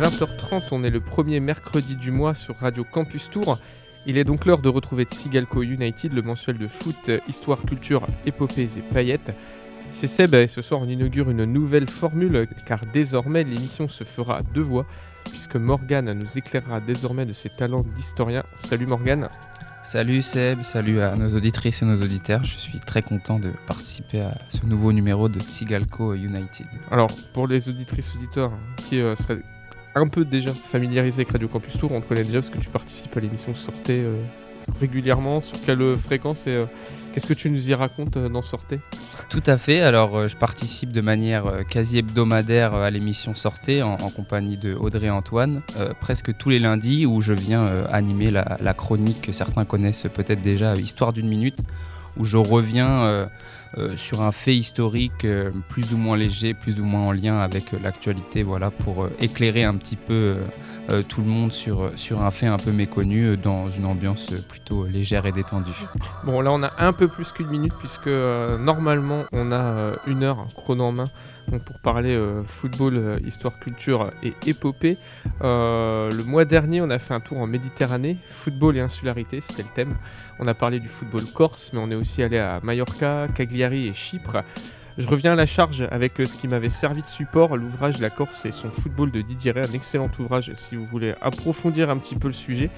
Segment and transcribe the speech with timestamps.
[0.00, 3.58] 20h30, on est le premier mercredi du mois sur Radio Campus Tour.
[4.04, 8.68] Il est donc l'heure de retrouver Tsigalco United, le mensuel de foot, histoire, culture, épopées
[8.76, 9.34] et paillettes.
[9.92, 14.38] C'est Seb et ce soir on inaugure une nouvelle formule car désormais l'émission se fera
[14.38, 14.84] à deux voix
[15.30, 18.44] puisque Morgane nous éclairera désormais de ses talents d'historien.
[18.56, 19.30] Salut Morgane
[19.82, 22.42] Salut Seb, salut à nos auditrices et nos auditeurs.
[22.42, 26.66] Je suis très content de participer à ce nouveau numéro de Tsigalco United.
[26.90, 28.52] Alors, pour les auditrices auditeurs
[28.88, 29.40] qui euh, seraient
[29.96, 32.68] un peu déjà familiarisés avec Radio Campus Tour, on te connaît déjà parce que tu
[32.68, 34.14] participes à l'émission Sortez euh,
[34.78, 35.40] régulièrement.
[35.40, 36.66] Sur quelle fréquence et euh,
[37.12, 38.78] qu'est-ce que tu nous y racontes dans Sortez?
[39.30, 39.80] Tout à fait.
[39.80, 45.62] Alors, je participe de manière quasi hebdomadaire à l'émission Sortez en, compagnie de Audrey Antoine,
[46.00, 50.74] presque tous les lundis où je viens animer la, chronique que certains connaissent peut-être déjà,
[50.74, 51.58] Histoire d'une minute,
[52.16, 53.26] où je reviens euh,
[53.96, 57.74] sur un fait historique euh, plus ou moins léger, plus ou moins en lien avec
[57.74, 60.36] euh, l'actualité, voilà, pour éclairer un petit peu
[61.08, 65.26] tout le monde sur, sur un fait un peu méconnu dans une ambiance plutôt légère
[65.26, 65.72] et détendue.
[66.24, 70.46] Bon, là on a un peu plus qu'une minute puisque normalement on a une heure
[70.54, 71.10] chrono en main
[71.64, 74.98] pour parler football, histoire, culture et épopée.
[75.40, 79.68] le mois dernier, on a fait un tour en Méditerranée, football et insularité, c'était le
[79.74, 79.96] thème.
[80.38, 83.94] On a parlé du football corse, mais on est aussi allé à Mallorca, Cagliari et
[83.94, 84.42] Chypre.
[84.98, 88.08] Je reviens à la charge avec euh, ce qui m'avait servi de support, l'ouvrage La
[88.08, 92.14] Corse et son football de Didier un excellent ouvrage si vous voulez approfondir un petit
[92.14, 92.70] peu le sujet.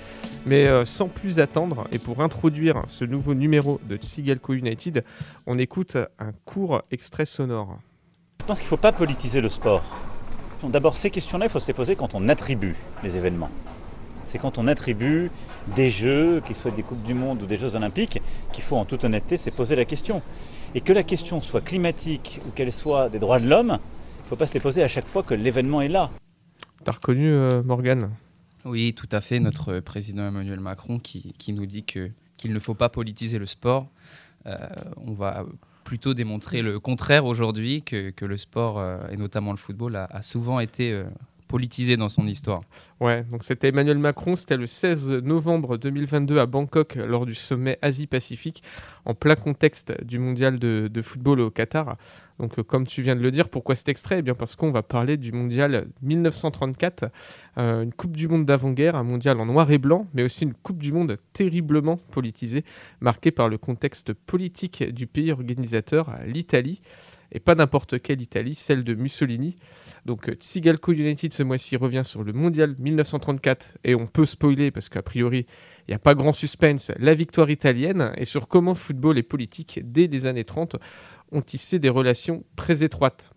[0.44, 5.05] Mais euh, sans plus attendre, et pour introduire ce nouveau numéro de Tsigalco United,
[5.46, 7.78] on écoute un court extrait sonore.
[8.49, 9.85] Je pense qu'il ne faut pas politiser le sport.
[10.63, 13.51] D'abord, ces questions-là, il faut se les poser quand on attribue les événements
[14.25, 15.31] c'est quand on attribue
[15.77, 18.87] des jeux, qu'ils soient des Coupes du Monde ou des Jeux Olympiques, qu'il faut en
[18.87, 20.23] toute honnêteté se poser la question.
[20.75, 24.29] Et que la question soit climatique ou qu'elle soit des droits de l'homme, il ne
[24.29, 26.11] faut pas se les poser à chaque fois que l'événement est là.
[26.85, 28.11] T'as reconnu euh, Morgane?
[28.64, 29.41] Oui, tout à fait.
[29.41, 33.89] Notre président Emmanuel Macron qui, nous dit qu'il ne faut pas politiser le sport.
[34.47, 34.57] Euh,
[35.07, 35.45] on va
[35.89, 40.61] plutôt démontrer le contraire aujourd'hui, que, le sport, euh, et notamment le football, a, souvent
[40.61, 41.03] été
[41.48, 42.61] politisé dans son histoire.
[43.01, 47.79] Ouais, donc c'était Emmanuel Macron, c'était le 16 novembre 2022 à Bangkok lors du sommet
[47.83, 48.63] Asie-Pacifique,
[49.05, 51.97] en plein contexte du mondial de, football au Qatar.
[52.39, 54.19] Donc euh, comme tu viens de le dire, pourquoi cet extrait?
[54.19, 57.07] Eh bien parce qu'on va parler du mondial 1934,
[57.58, 60.55] euh, une Coupe du Monde d'avant-guerre, un mondial en noir et blanc, mais aussi une
[60.55, 62.64] Coupe du Monde terriblement politisée,
[63.01, 66.81] marquée par le contexte politique du pays organisateur, l'Italie
[67.33, 69.57] et pas n'importe quelle Italie, celle de Mussolini.
[70.08, 74.70] Donc euh, Tsigalco United ce mois-ci revient sur le Mondial 1934 et on peut spoiler
[74.70, 75.45] parce qu'a priori
[75.86, 79.80] il n'y a pas grand suspense, la victoire italienne et sur comment football et politique
[79.85, 80.77] dès les années 30
[81.30, 83.29] ont tissé des relations très étroites.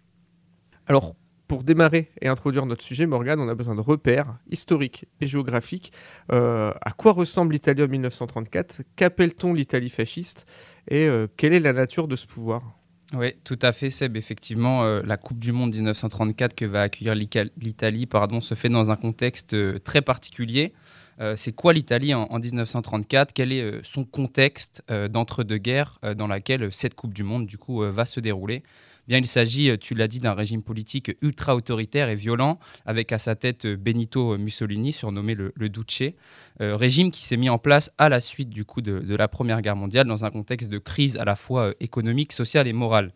[0.88, 1.14] Alors
[1.50, 5.92] pour démarrer et introduire notre sujet, Morgan, on a besoin de repères historiques et géographiques.
[6.32, 10.46] Euh, à quoi ressemble l'Italie en 1934 Qu'appelle-t-on l'Italie fasciste?
[10.88, 12.81] Et euh, quelle est la nature de ce pouvoir?
[13.14, 14.16] Oui, tout à fait, Seb.
[14.16, 18.90] Effectivement, euh, la Coupe du Monde 1934 que va accueillir l'Italie pardon, se fait dans
[18.90, 20.74] un contexte euh, très particulier.
[21.20, 27.14] Euh, c'est quoi l'Italie en, 1934 Quel est son contexte d'entre-deux-guerres dans laquelle cette Coupe
[27.14, 28.64] du Monde du coup va se dérouler?
[29.12, 33.18] Bien, il s'agit, tu l'as dit, d'un régime politique ultra autoritaire et violent, avec à
[33.18, 36.14] sa tête Benito Mussolini, surnommé le, Duce,
[36.62, 39.76] régime qui s'est mis en place à la suite du coup de, la Première Guerre
[39.76, 43.12] mondiale dans un contexte de crise à la fois économique, sociale et morale.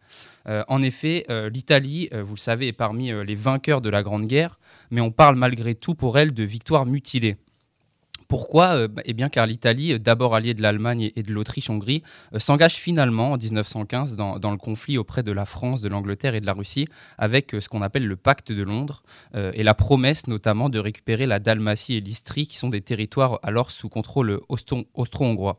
[0.67, 4.59] en effet, l'Italie, vous le savez, est parmi les vainqueurs de la Grande Guerre,
[4.91, 7.38] mais on parle malgré tout pour elle de victoire mutilée.
[8.27, 12.03] Pourquoi euh, Eh bien car l'Italie, euh, d'abord alliée de l'Allemagne et de l'Autriche-Hongrie,
[12.33, 16.41] euh, s'engage finalement en 1915 dans, le conflit auprès de la France, de l'Angleterre et
[16.41, 16.87] de la Russie
[17.17, 19.03] avec ce qu'on appelle le pacte de Londres
[19.33, 23.71] et la promesse notamment de récupérer la Dalmatie et l'Istrie qui sont des territoires alors
[23.71, 25.57] sous contrôle austro-hongrois.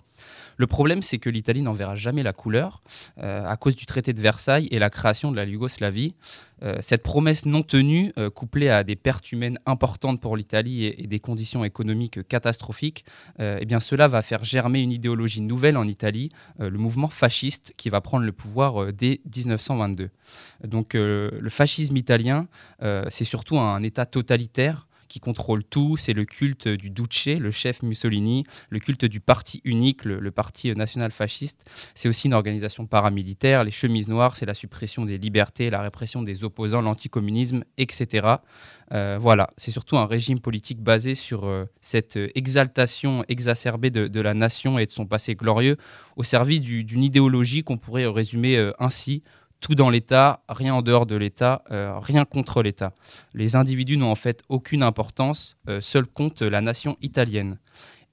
[0.56, 2.82] Le problème, c'est que l'Italie n'en verra jamais la couleur
[3.18, 6.14] à cause du traité de Versailles et la création de la Yougoslavie.
[6.62, 11.06] Euh, cette promesse non tenue, euh, couplée à des pertes humaines importantes pour l'Italie et,
[11.06, 13.04] des conditions économiques catastrophiques,
[13.40, 17.74] euh, eh bien cela va faire germer une idéologie nouvelle en Italie, le mouvement fasciste
[17.76, 20.10] qui va prendre le pouvoir dès 1922.
[20.64, 22.48] Donc le fascisme italien,
[23.08, 25.96] c'est surtout un État totalitaire qui contrôle tout.
[25.96, 30.72] C'est le culte du Duce, le chef Mussolini, le culte du parti unique, le, parti
[30.74, 31.64] national fasciste.
[31.94, 33.64] C'est aussi une organisation paramilitaire.
[33.64, 38.36] Les chemises noires, c'est la suppression des libertés, la répression des opposants, l'anticommunisme, etc.
[38.92, 44.34] Euh, voilà, c'est surtout un régime politique basé sur euh, cette exaltation exacerbée de, la
[44.34, 45.76] nation et de son passé glorieux
[46.16, 49.22] au service d'une idéologie qu'on pourrait résumer euh, ainsi
[49.60, 52.92] tout dans l'État, rien en dehors de l'État, rien contre l'État.
[53.34, 57.58] Les individus n'ont en fait aucune importance, seul compte la nation italienne.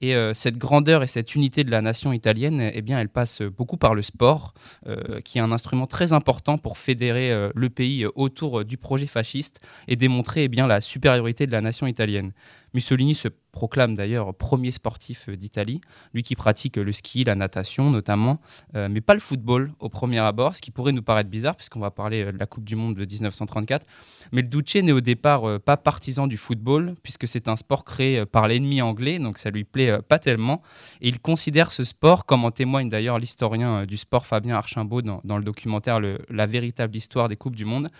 [0.04, 3.78] Et euh, cette grandeur et cette unité de la nation italienne, eh elle passe beaucoup
[3.78, 4.52] par le sport,
[4.86, 9.06] euh, qui est un instrument très important pour fédérer euh, le pays autour du projet
[9.06, 12.32] fasciste et démontrer eh la supériorité de la nation italienne.
[12.74, 15.80] Mussolini se proclame d'ailleurs premier sportif euh, d'Italie,
[16.12, 18.40] lui qui pratique le ski, la natation notamment,
[18.74, 21.80] euh, mais pas le football au premier abord, ce qui pourrait nous paraître bizarre puisqu'on
[21.80, 23.86] va parler euh, de la Coupe du Monde de 1934.
[24.32, 28.26] Mais le Duce n'est au départ pas partisan du football puisque c'est un sport créé
[28.26, 30.62] par l'ennemi anglais, donc ça lui plaît pas tellement.
[31.00, 35.38] Et il considère ce sport, comme en témoigne d'ailleurs l'historien du sport Fabien Archimbaud dans,
[35.38, 36.00] le documentaire
[36.30, 37.90] La véritable histoire des Coupes du Monde,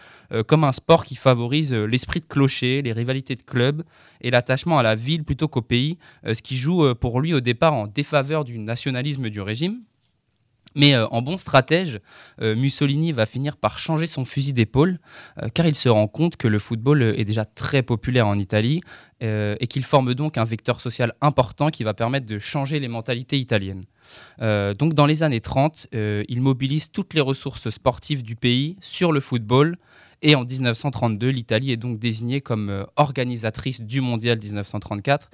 [0.49, 3.85] comme un sport qui favorise l'esprit de clocher, les rivalités de clubs
[4.21, 7.35] et l'attachement à la ville plutôt qu'au pays, euh, ce qui joue euh, pour lui
[7.35, 9.81] au départ en défaveur du nationalisme du régime.
[10.75, 12.01] Mais euh, en bon stratège,
[12.41, 14.99] Mussolini va finir par changer son fusil d'épaule,
[15.55, 18.81] car il se rend compte que le football est déjà très populaire en Italie
[19.21, 23.39] et qu'il forme donc un vecteur social important qui va permettre de changer les mentalités
[23.39, 23.85] italiennes.
[24.41, 29.21] donc dans les années 30, il mobilise toutes les ressources sportives du pays sur le
[29.21, 29.77] football
[30.27, 35.29] et en 1932, l'Italie est donc désignée comme euh, organisatrice du mondial 1934,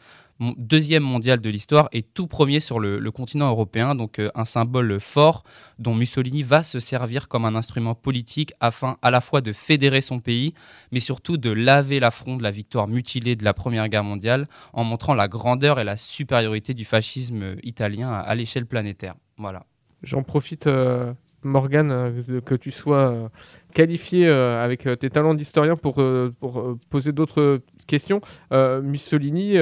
[0.57, 5.01] deuxième mondial de l'histoire et tout premier sur le, continent européen, donc euh, un symbole
[5.01, 5.45] fort
[5.79, 10.01] dont Mussolini va se servir comme un instrument politique afin à la fois de fédérer
[10.01, 10.55] son pays,
[10.93, 14.85] mais surtout de laver l'affront de la victoire mutilée de la Première Guerre mondiale en
[14.85, 19.15] montrant la grandeur et la supériorité du fascisme italien à, l'échelle planétaire.
[19.37, 19.65] Voilà.
[20.03, 23.31] J'en profite, euh, Morgane, que tu sois
[23.71, 27.61] qualifié euh, avec euh, tes talents d'historien pour, euh, pour poser d'autres
[27.91, 28.21] questions.
[28.51, 29.55] Mussolini,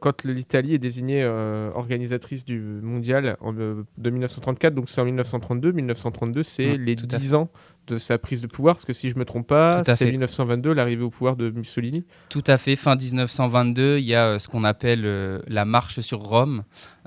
[0.00, 1.24] quand l'Italie est désignée
[1.74, 7.48] organisatrice du mondial en, de 1934, donc c'est en 1932, 1932 c'est les 10 ans
[7.88, 11.02] de sa prise de pouvoir, parce que si je me trompe pas, c'est 1922 l'arrivée
[11.02, 12.04] au pouvoir de Mussolini.
[12.28, 15.02] Tout à fait, fin 1922, il y a ce qu'on appelle
[15.48, 17.01] la marche sur Rome, euh,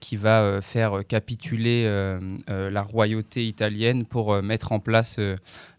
[0.00, 5.18] qui va euh, faire capituler euh, la royauté italienne pour mettre en place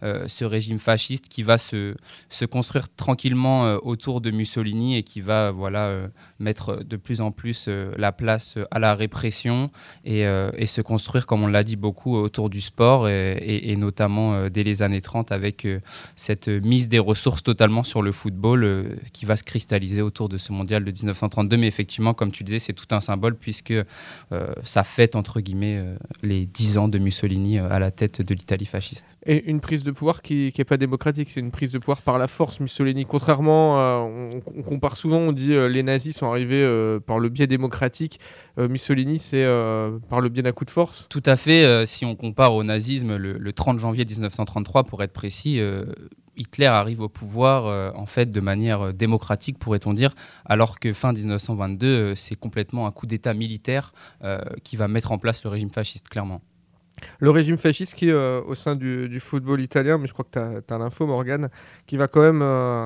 [0.02, 1.96] ce régime fasciste qui va se,
[2.30, 6.10] se construire tranquillement autour de Mussolini et qui va voilà,
[6.40, 7.68] mettre de plus en plus
[7.98, 9.70] la place à la répression
[10.04, 10.24] et,
[10.66, 15.02] se construire, comme on l'a dit beaucoup, autour du sport et, notamment dès les années
[15.02, 15.68] 30 avec
[16.16, 20.52] cette mise des ressources totalement sur le football qui va se cristalliser autour de ce
[20.52, 21.58] mondial de 1932.
[21.58, 23.84] Mais effectivement, comme tu disais, c'est tout un symbole puisque euh,
[24.64, 28.34] ça fête, entre guillemets, euh, les 10 ans de Mussolini euh, à la tête de
[28.34, 29.18] l'Italie fasciste.
[29.26, 32.18] Et une prise de pouvoir qui n'est pas démocratique, c'est une prise de pouvoir par
[32.18, 32.62] la force.
[32.62, 36.64] Mussolini, contrairement, on, compare souvent, on dit les nazis sont arrivés
[37.06, 38.20] par le biais démocratique.
[38.58, 39.46] Mussolini, c'est
[40.10, 41.86] par le biais d'un coup de force Tout à fait.
[41.86, 45.60] si on compare au nazisme, le, le 30 janvier 1933, pour être précis,
[46.36, 50.14] Hitler arrive au pouvoir euh, en fait de manière euh, démocratique, pourrait-on dire,
[50.46, 53.94] alors que fin 1922, euh, c'est complètement un coup d'État militaire
[54.64, 56.42] qui va mettre en place le régime fasciste, clairement.
[57.20, 60.78] Le régime fasciste qui au sein du, football italien, mais je crois que tu as,
[60.78, 61.50] l'info, Morgane,
[61.86, 62.40] qui va quand même,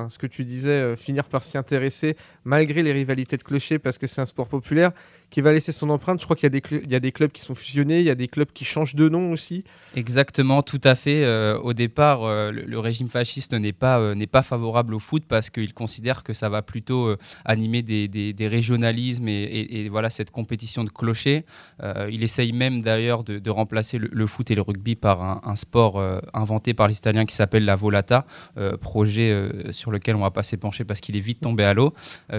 [0.08, 4.06] ce que tu disais, finir par s'y intéresser, malgré les rivalités de clocher, parce que
[4.06, 4.92] c'est un sport populaire
[5.30, 6.20] qui va laisser son empreinte.
[6.20, 8.50] Je crois qu'il y, a des clubs qui sont fusionnés, il y a des clubs
[8.52, 9.64] qui changent de nom aussi.
[9.94, 11.24] Exactement, tout à fait.
[11.24, 15.50] Euh, au départ, euh, le, régime fasciste n'est pas, euh, pas favorable au foot parce
[15.50, 20.90] qu'il considère que ça va plutôt animer des, des, régionalismes et, voilà cette compétition de
[20.90, 21.44] clochers.
[22.10, 26.02] il essaye même d'ailleurs de, remplacer le, foot et le rugby par un, sport
[26.34, 28.26] inventé par les qui s'appelle la volata,
[28.80, 31.94] projet sur lequel on va pas s'épancher parce qu'il est vite tombé à l'eau.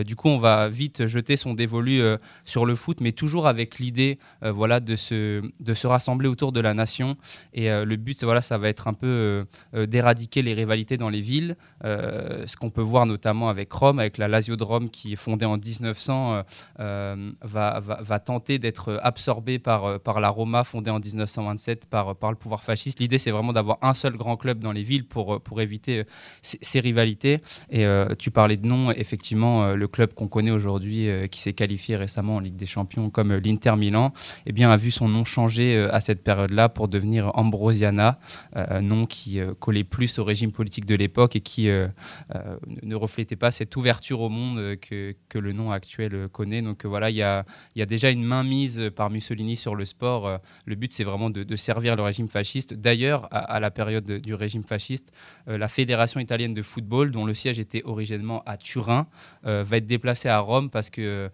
[0.05, 2.01] du coup, on va vite jeter son dévolu
[2.45, 6.51] sur le foot, mais toujours avec l'idée euh, voilà, de, se, de se rassembler autour
[6.51, 7.17] de la nation.
[7.53, 9.45] Et euh, le but, voilà, ça va être un peu
[9.75, 11.55] euh, d'éradiquer les rivalités dans les villes.
[11.83, 15.45] ce qu'on peut voir notamment avec Rome, avec la Lazio de Rome qui est fondée
[15.45, 16.43] en 1900,
[16.77, 22.37] va, va, tenter d'être absorbée par, par la Roma fondée en 1927 par, par le
[22.37, 22.99] pouvoir fasciste.
[22.99, 26.03] L'idée, c'est vraiment d'avoir un seul grand club dans les villes pour, pour éviter
[26.41, 27.41] ces, rivalités.
[27.69, 27.85] Et
[28.17, 32.39] tu parlais de nom, effectivement, le club qu'on connaît aujourd'hui qui s'est qualifié récemment en
[32.39, 34.13] Ligue des champions comme euh, l'Inter Milan,
[34.45, 38.19] eh bien, a vu son nom changer euh, à cette période-là pour devenir Ambrosiana,
[38.55, 43.51] euh, nom qui collait plus au régime politique de l'époque et qui ne reflétait pas
[43.51, 46.61] cette ouverture au monde que, que le nom actuel connaît.
[46.61, 47.45] Donc voilà, il y a,
[47.75, 50.39] y a, déjà une mainmise par Mussolini sur le sport.
[50.65, 52.73] Le but, c'est vraiment de, servir le régime fasciste.
[52.73, 55.11] D'ailleurs, à, la période du régime fasciste,
[55.47, 59.07] la Fédération italienne de football, dont le siège était originellement à Turin,
[59.43, 61.29] va être déplacée à Rome parce que,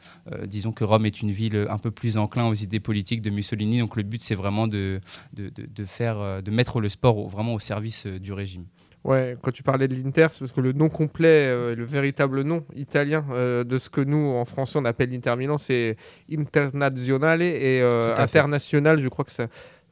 [0.46, 3.30] disons que Rome est une une ville un peu plus enclin aux idées politiques de
[3.30, 3.80] Mussolini.
[3.80, 5.00] Donc le but, c'est vraiment de,
[5.34, 8.66] de, de, faire, de mettre le sport vraiment au service du régime.
[9.04, 12.66] Ouais, quand tu parlais de l'Inter, c'est parce que le nom complet, le véritable nom
[12.76, 13.24] italien
[13.64, 15.96] de ce que nous, en français, on appelle l'Inter Milan, c'est
[16.32, 17.82] Internazionale et
[18.18, 19.00] international.
[19.00, 19.48] Je crois que ça,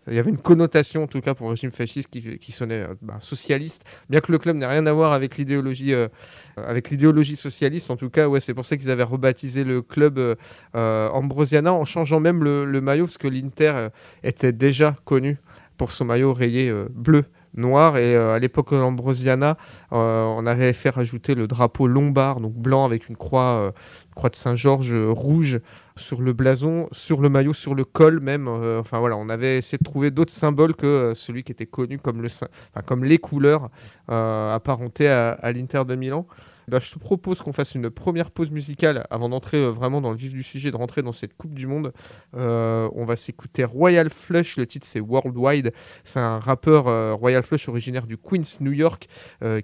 [0.07, 2.93] il y avait une connotation, en tout cas pour le régime fasciste, qui, sonnait euh,
[3.01, 6.07] bah, socialiste, bien que le club n'ait rien à voir avec l'idéologie, euh,
[6.57, 7.89] avec l'idéologie socialiste.
[7.89, 11.85] En tout cas, ouais, c'est pour ça qu'ils avaient rebaptisé le club euh, Ambrosiana en
[11.85, 13.87] changeant même le, maillot, parce que l'Inter
[14.23, 15.37] était déjà connu
[15.77, 17.97] pour son maillot rayé bleu noir.
[17.97, 19.57] Et à l'époque Ambrosiana,
[19.91, 23.73] on avait fait rajouter le drapeau lombard, donc blanc avec une croix,
[24.15, 25.61] croix de Saint-Georges rouge
[25.95, 28.47] sur le blason, sur le maillot, sur le col même.
[28.47, 31.99] Euh, enfin on avait essayé de trouver d'autres symboles que euh, celui qui était connu
[31.99, 33.69] comme les couleurs
[34.09, 36.25] euh, apparentées à l'Inter de Milan.
[36.67, 40.11] Bah, je te propose qu'on fasse une première pause musicale avant d'entrer euh, vraiment dans
[40.11, 41.93] le vif du sujet, de rentrer dans cette Coupe du Monde.
[42.35, 45.73] Euh, on va s'écouter Royal Flush, le titre c'est Worldwide.
[46.03, 49.07] C'est un rappeur euh, Royal Flush originaire du Queens, New York,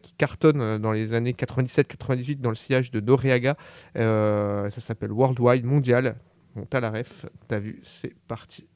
[0.01, 3.55] qui cartonne dans les années 97-98 dans le sillage de Noreaga.
[3.95, 6.15] ça s'appelle Worldwide, mondial.
[6.55, 8.67] Bon, t'as la ref, t'as vu, c'est parti.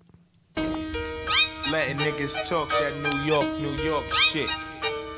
[1.98, 4.73] niggas talk that New York, New York shit.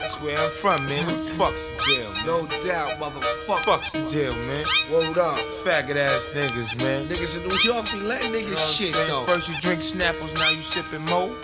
[0.06, 1.18] That's where I'm from, man.
[1.24, 2.26] Fuck's the deal, man.
[2.28, 3.58] No doubt, motherfucker.
[3.66, 4.64] Fuck's the deal, man.
[4.92, 5.40] Word up.
[5.66, 7.08] Faggot ass niggas, man.
[7.08, 9.24] Niggas in New York be letting niggas you know shit, though.
[9.24, 11.34] First you drink Snapples, now you sipping Mo.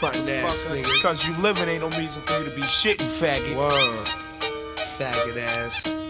[0.00, 1.02] Fucking ass niggas.
[1.02, 3.54] Cause you living ain't no reason for you to be shitting, faggot.
[3.54, 4.06] Word.
[4.96, 6.07] Faggot ass.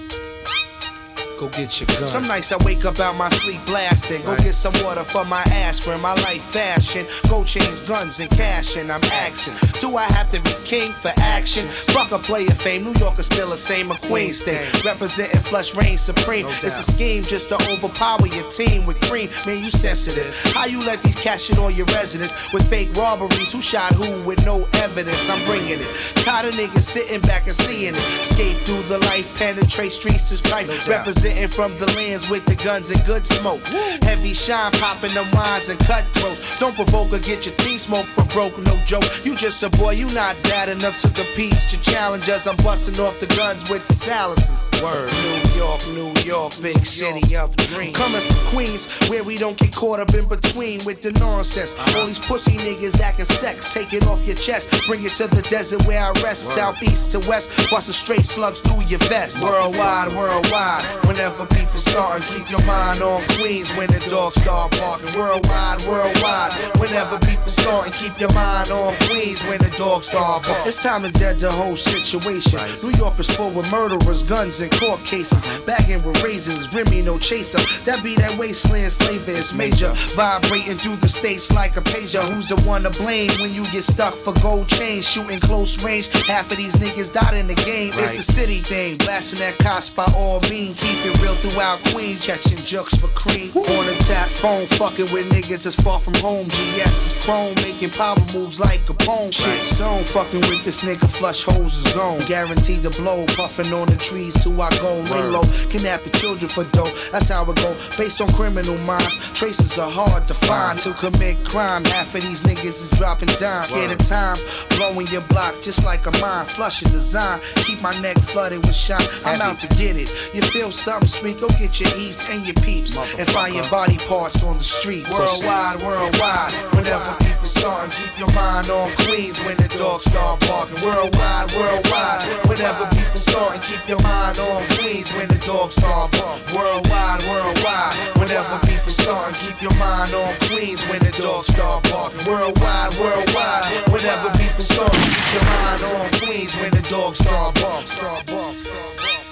[1.38, 2.09] Go get your gun.
[2.09, 4.25] Some nights I wake up out my sleep blasting.
[4.25, 6.00] Go get some water for my ass, aspirin.
[6.00, 7.07] My life fashion.
[7.28, 9.54] Go change guns, and cash, and I'm axing.
[9.80, 11.68] Do I have to be king for action?
[11.68, 12.83] Fuck a player fame.
[12.83, 13.92] New York is still the same.
[13.92, 14.66] A Queens thing.
[14.85, 16.42] Representing flush reign supreme.
[16.42, 19.30] No it's a scheme just to overpower your team with cream.
[19.47, 20.35] Man, you sensitive.
[20.54, 23.52] How you let these cash shit on your residence with fake robberies?
[23.52, 25.30] Who shot who with no evidence?
[25.30, 26.14] I'm bringing it.
[26.16, 28.21] Tired of niggas sitting back and seeing it.
[28.21, 30.66] Escape through the life, penetrate streets is right.
[30.66, 33.61] No Represent Sitting from the lands with the guns and good smoke.
[34.00, 36.58] Heavy shine popping the wines and cutthroats.
[36.58, 39.04] Don't provoke or get your team smoked for broke, no joke.
[39.26, 41.52] You just a boy, you not bad enough to compete.
[41.70, 44.70] Your challengers, I'm busting off the guns with the silencers.
[44.82, 47.97] Word, New York, New York, big city of dreams.
[47.97, 51.75] Coming from Queens, where we don't get caught up in between with the nonsense.
[51.97, 54.70] All these pussy niggas acting sex, take it off your chest.
[54.87, 56.54] Bring it to the desert where I rest, Word.
[56.54, 57.70] southeast to west.
[57.70, 59.42] Bust the straight slugs through your vest.
[59.42, 60.85] Worldwide, worldwide.
[61.19, 65.19] Whenever beef is starting, keep your mind on Queens when the dogs start barking.
[65.19, 66.53] Worldwide, worldwide.
[66.79, 70.69] Whenever beef is starting, keep your mind on Queens when the dogs start barking.
[70.69, 72.61] It's time to dead the whole situation.
[72.85, 75.43] New York is full of murderers, guns, and court cases.
[75.67, 77.59] Bagging with razors, Remy no chaser.
[77.83, 79.95] That be that wasteland flavor, it's major.
[80.15, 82.23] Vibrating through the states like a pager.
[82.33, 85.05] Who's the one to blame when you get stuck for gold chains?
[85.05, 86.15] Shooting close range.
[86.29, 87.89] Half of these niggas died in the game.
[87.95, 88.99] It's a city thing.
[88.99, 90.81] Blasting that cops by all means.
[90.81, 92.27] Keep it real throughout Queens.
[92.27, 93.53] Catching jokes for cream.
[93.55, 93.62] Woo.
[93.62, 96.47] On a tap phone, fucking with niggas that's far from home.
[96.49, 99.31] GS is chrome, making power moves like a poem.
[99.31, 102.21] Shit zone, fucking with this nigga, flush holes zone.
[102.27, 104.95] Guaranteed to blow, puffing on the trees till I go.
[105.12, 106.93] Lay low, kidnapping children for dough.
[107.12, 107.77] That's how it go.
[107.97, 110.79] Based on criminal minds, traces are hard to find.
[110.81, 113.69] To commit crime, half of these niggas is dropping dimes.
[113.69, 114.37] Scared of time,
[114.71, 116.47] blowing your block just like a mine.
[116.47, 119.00] Flushing design, keep my neck flooded with shine.
[119.25, 120.12] I'm out to get it.
[120.35, 121.40] You feel something sweet?
[121.40, 125.07] Go get your eats and your peeps and find your body parts on the street.
[125.09, 126.52] Worldwide, worldwide.
[126.75, 130.81] Whenever people starting, keep your mind on Queens when the dogs start barking.
[130.85, 132.23] Worldwide, worldwide.
[132.49, 136.40] Whenever people starting, keep your mind on Queens when the dogs start bark.
[136.55, 137.95] Worldwide, worldwide.
[138.19, 142.25] Whenever beef is starting, keep your mind on Queens when the dogs start barking.
[142.26, 143.64] Worldwide, worldwide.
[143.93, 147.87] Whenever beef is starting, keep your mind on Queens when the dogs start barking.
[147.87, 149.27] Start barking.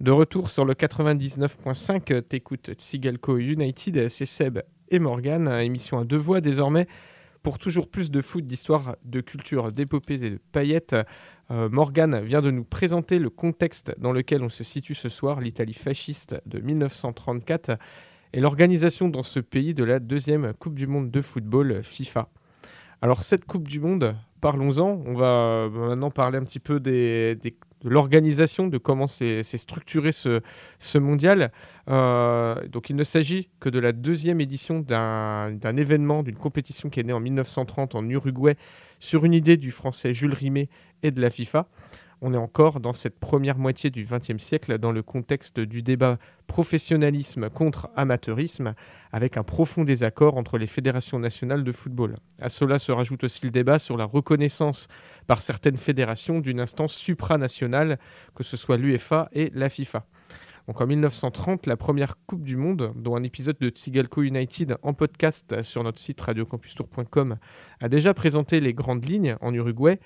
[0.00, 6.16] De retour sur le 99.5, t'écoutes Tsigalco United, c'est Seb et Morgan, émission à deux
[6.16, 6.86] voix désormais.
[7.42, 10.94] Pour toujours plus de foot, d'histoire, de culture, d'épopées et de paillettes,
[11.50, 15.40] euh, Morgan vient de nous présenter le contexte dans lequel on se situe ce soir,
[15.40, 17.76] l'Italie fasciste de 1934
[18.34, 22.28] et l'organisation dans ce pays de la deuxième Coupe du Monde de football FIFA.
[23.02, 25.02] Alors cette Coupe du Monde, parlons-en.
[25.06, 27.36] On va maintenant parler un petit peu des,
[27.84, 30.40] l'organisation, de comment s'est structuré ce,
[30.78, 31.52] ce mondial.
[31.86, 37.04] donc il ne s'agit que de la deuxième édition d'un événement, d'une compétition qui est
[37.04, 38.56] née en 1930 en Uruguay
[38.98, 40.68] sur une idée du français Jules Rimet
[41.02, 41.68] et de la FIFA
[42.20, 46.18] on est encore dans cette première moitié du XXe siècle dans le contexte du débat
[46.46, 48.74] professionnalisme contre amateurisme,
[49.12, 52.16] avec un profond désaccord entre les fédérations nationales de football.
[52.40, 54.88] À cela se rajoute aussi le débat sur la reconnaissance
[55.26, 57.98] par certaines fédérations d'une instance supranationale,
[58.34, 60.06] que ce soit l'UEFA et la FIFA.
[60.68, 64.92] Donc en 1930, la première Coupe du Monde, dont un épisode de Tsigalco United en
[64.92, 67.38] podcast sur notre site radiocampustour.com
[67.80, 69.98] a déjà présenté les grandes lignes en Uruguay,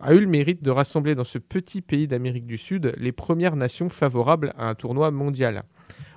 [0.00, 3.56] a eu le mérite de rassembler dans ce petit pays d'Amérique du Sud les premières
[3.56, 5.62] nations favorables à un tournoi mondial.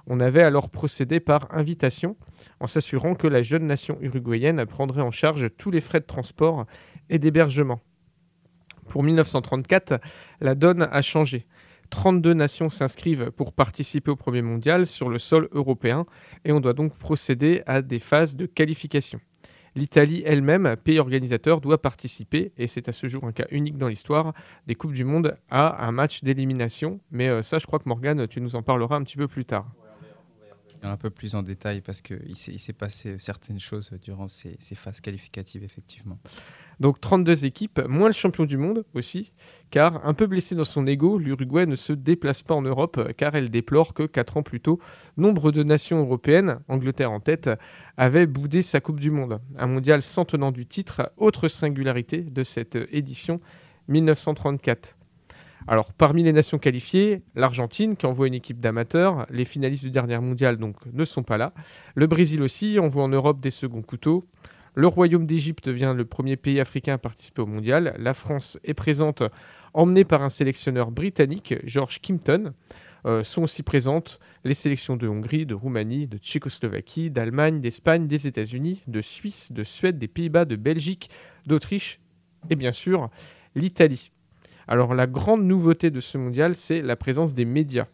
[0.07, 2.17] On avait alors procédé par invitation,
[2.59, 6.65] en s'assurant que la jeune nation uruguayenne prendrait en charge tous les frais de transport
[7.09, 7.79] et d'hébergement.
[8.87, 10.01] Pour 1934,
[10.41, 11.45] la donne a changé.
[11.91, 16.05] 32 nations s'inscrivent pour participer au premier mondial sur le sol européen
[16.43, 19.19] et on doit donc procéder à des phases de qualification.
[19.79, 23.87] L'Italie elle-même, pays organisateur, doit participer, et c'est à ce jour un cas unique dans
[23.87, 24.33] l'histoire,
[24.67, 26.99] des Coupes du Monde à un match d'élimination.
[27.11, 29.45] Mais euh, ça, je crois que Morgane, tu nous en parleras un petit peu plus
[29.45, 29.71] tard.
[30.81, 35.63] Un peu plus en détail parce qu'il s'est passé certaines choses durant ces phases qualificatives,
[35.63, 36.19] effectivement.
[36.79, 39.33] Donc 32 équipes, moins le champion du monde aussi,
[39.69, 43.35] car un peu blessé dans son ego, l'Uruguay ne se déplace pas en Europe car
[43.35, 44.79] elle déplore que 4 ans plus tôt,
[45.17, 47.49] nombre de nations européennes, Angleterre en tête,
[47.97, 49.41] avaient boudé sa Coupe du Monde.
[49.57, 53.41] Un mondial sans tenant du titre, autre singularité de cette édition
[53.89, 54.95] 1934.
[55.71, 60.17] Alors, parmi les nations qualifiées, l'Argentine qui envoie une équipe d'amateurs, les finalistes du dernier
[60.17, 61.53] mondial donc ne sont pas là.
[61.93, 64.23] Le Brésil aussi envoie en Europe des seconds couteaux.
[64.73, 67.93] Le Royaume d'Égypte devient le premier pays africain à participer au mondial.
[67.99, 69.21] La France est présente,
[69.75, 72.55] emmenée par un sélectionneur britannique, George Kimpton.
[73.05, 78.25] Euh, sont aussi présentes les sélections de Hongrie, de Roumanie, de Tchécoslovaquie, d'Allemagne, d'Espagne, des
[78.25, 81.11] États-Unis, de Suisse, de Suède, des Pays-Bas, de Belgique,
[81.45, 81.99] d'Autriche
[82.49, 83.11] et bien sûr
[83.53, 84.11] l'Italie.
[84.71, 87.87] Alors la grande nouveauté de ce mondial, c'est la présence des médias.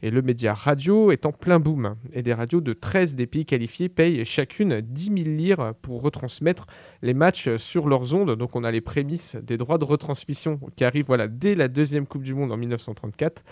[0.00, 1.96] Et le média radio est en plein boom.
[2.14, 6.66] Et des radios de 13 des pays qualifiés payent chacune 10 000 lire pour retransmettre
[7.02, 8.36] les matchs sur leurs ondes.
[8.36, 12.06] Donc on a les prémices des droits de retransmission qui arrivent voilà, dès la deuxième
[12.06, 13.44] Coupe du Monde en 1934.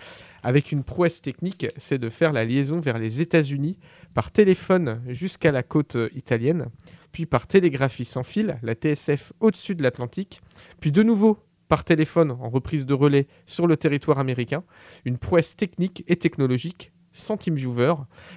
[0.43, 3.79] Avec une prouesse technique, c'est de faire la liaison vers les États-Unis
[4.15, 6.69] par téléphone jusqu'à la côte italienne,
[7.13, 10.41] puis par télégraphie sans fil, la TSF au-dessus de l'Atlantique,
[10.81, 11.39] puis de nouveau
[11.73, 14.63] par téléphone en reprise de relais sur le territoire américain,
[15.07, 17.95] une prouesse technique et technologique sans viewer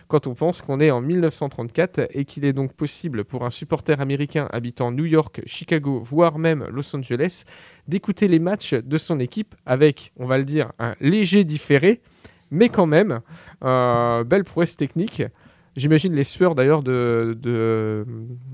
[0.07, 3.99] quand on pense qu'on est en 1934 et qu'il est donc possible pour un supporter
[3.99, 7.43] américain habitant New York, Chicago, voire même Los Angeles,
[7.89, 11.99] d'écouter les matchs de son équipe avec, on va le dire, un léger différé,
[12.51, 13.19] mais quand même,
[13.65, 15.23] euh, belle prouesse technique.
[15.75, 17.37] J'imagine les sueurs d'ailleurs de,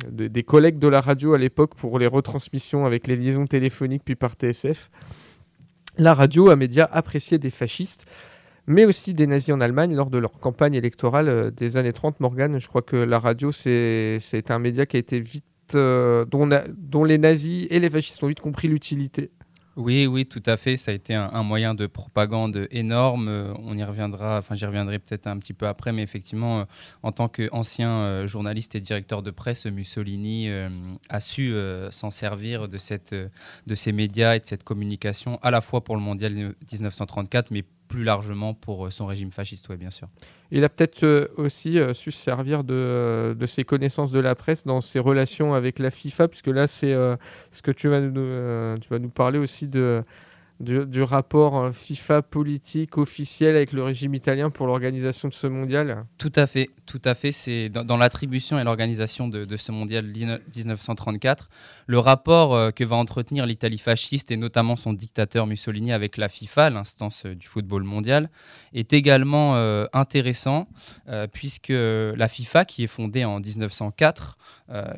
[0.09, 4.15] des collègues de la radio à l'époque pour les retransmissions avec les liaisons téléphoniques puis
[4.15, 4.89] par TSF.
[5.97, 8.05] La radio, un média apprécié des fascistes,
[8.65, 12.19] mais aussi des nazis en Allemagne lors de leur campagne électorale euh, des années 30.
[12.21, 15.43] Morgan, je crois que la radio, c'est un média qui a été vite,
[15.75, 19.31] euh, dont les nazis et les fascistes ont vite compris l'utilité.
[19.77, 20.75] Oui, oui, tout à fait.
[20.75, 23.29] Ça a été un, moyen de propagande énorme.
[23.29, 26.63] Euh, on y reviendra, enfin j'y reviendrai peut-être un petit peu après, mais effectivement, euh,
[27.03, 30.49] en tant qu'ancien euh, journaliste et directeur de presse, Mussolini
[31.09, 31.53] a su
[31.89, 35.95] s'en servir de, cette, de ces médias et de cette communication, à la fois pour
[35.95, 40.07] le mondial 1934, mais plus largement pour euh, son régime fasciste, oui, bien sûr.
[40.49, 44.33] Il a peut-être euh, aussi euh, su se servir de, de, ses connaissances de la
[44.33, 48.79] presse dans ses relations avec la FIFA, puisque là, c'est ce que tu vas, nous,
[48.79, 50.03] tu vas nous parler aussi de
[50.61, 56.05] du, rapport euh, FIFA politique officiel avec le régime italien pour l'organisation de ce mondial
[56.17, 57.31] Tout à fait, tout à fait.
[57.31, 61.49] C'est dans, l'attribution et l'organisation de, ce mondial 1934,
[61.87, 66.29] le rapport euh, que va entretenir l'Italie fasciste et notamment son dictateur Mussolini avec la
[66.29, 68.29] FIFA, l'instance euh, du football mondial,
[68.73, 69.31] est également
[69.93, 70.67] intéressant
[71.33, 74.37] puisque la FIFA, qui est fondée en 1904,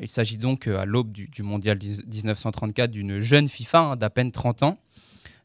[0.00, 4.62] il s'agit donc à l'aube du, mondial 1934 d'une jeune FIFA hein, d'à peine 30
[4.62, 4.78] ans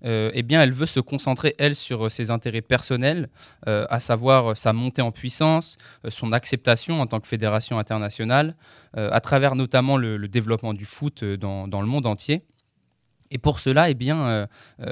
[0.06, 3.30] euh, eh bien, elle veut se concentrer, elle, sur euh, ses intérêts personnels,
[3.68, 8.56] euh, à savoir sa montée en puissance, son acceptation en tant que fédération internationale,
[8.96, 12.44] à travers notamment le, développement du foot dans, le monde entier.
[13.32, 14.48] Et pour cela, eh bien,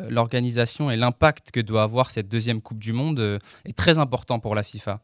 [0.10, 4.56] l'organisation et l'impact que doit avoir cette deuxième Coupe du Monde est très important pour
[4.56, 5.02] la FIFA.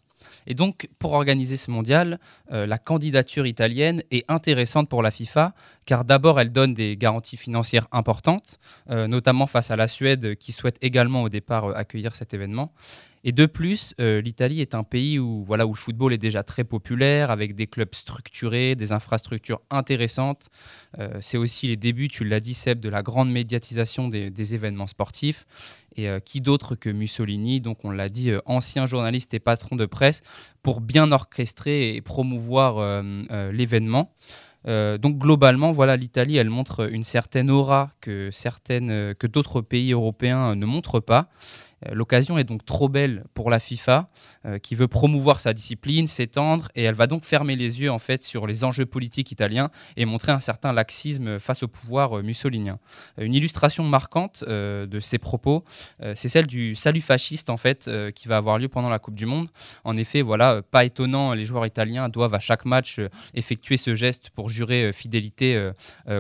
[0.48, 2.20] Et donc, pour organiser ce mondial,
[2.52, 5.54] euh, la candidature italienne est intéressante pour la FIFA,
[5.86, 8.60] car d'abord, elle donne des garanties financières importantes,
[8.90, 12.72] euh, notamment face à la Suède, qui souhaite également au départ euh, accueillir cet événement.
[13.24, 16.64] Et de plus, l'Italie est un pays où, voilà, où le football est déjà très
[16.64, 20.50] populaire, avec des clubs structurés, des infrastructures intéressantes.
[21.22, 25.46] C'est aussi les débuts, tu l'as dit Seb, de la grande médiatisation des, événements sportifs.
[25.96, 29.76] Et euh, qui d'autre que Mussolini, donc on l'a dit, euh, ancien journaliste et patron
[29.76, 30.22] de presse,
[30.64, 34.12] pour bien orchestrer et promouvoir euh, l'événement.
[34.66, 40.56] donc globalement, voilà, l'Italie, elle montre une certaine aura que, certaines, que d'autres pays européens
[40.56, 41.30] ne montrent pas.
[41.88, 44.10] Euh, l'occasion est donc trop belle pour la FIFA,
[44.46, 48.00] euh, qui veut promouvoir sa discipline, s'étendre, et elle va donc fermer les yeux en
[48.00, 52.24] fait sur les enjeux politiques italiens et montrer un certain laxisme face au pouvoir euh,
[52.24, 52.80] mussolinien.
[53.18, 55.64] Une illustration marquante de ces propos,
[56.16, 59.26] c'est celle du salut fasciste en fait, qui va avoir lieu pendant la Coupe du
[59.26, 59.50] Monde.
[59.84, 63.00] En effet, voilà, pas étonnant, les joueurs italiens doivent à chaque match
[63.34, 65.72] effectuer ce geste pour jurer fidélité,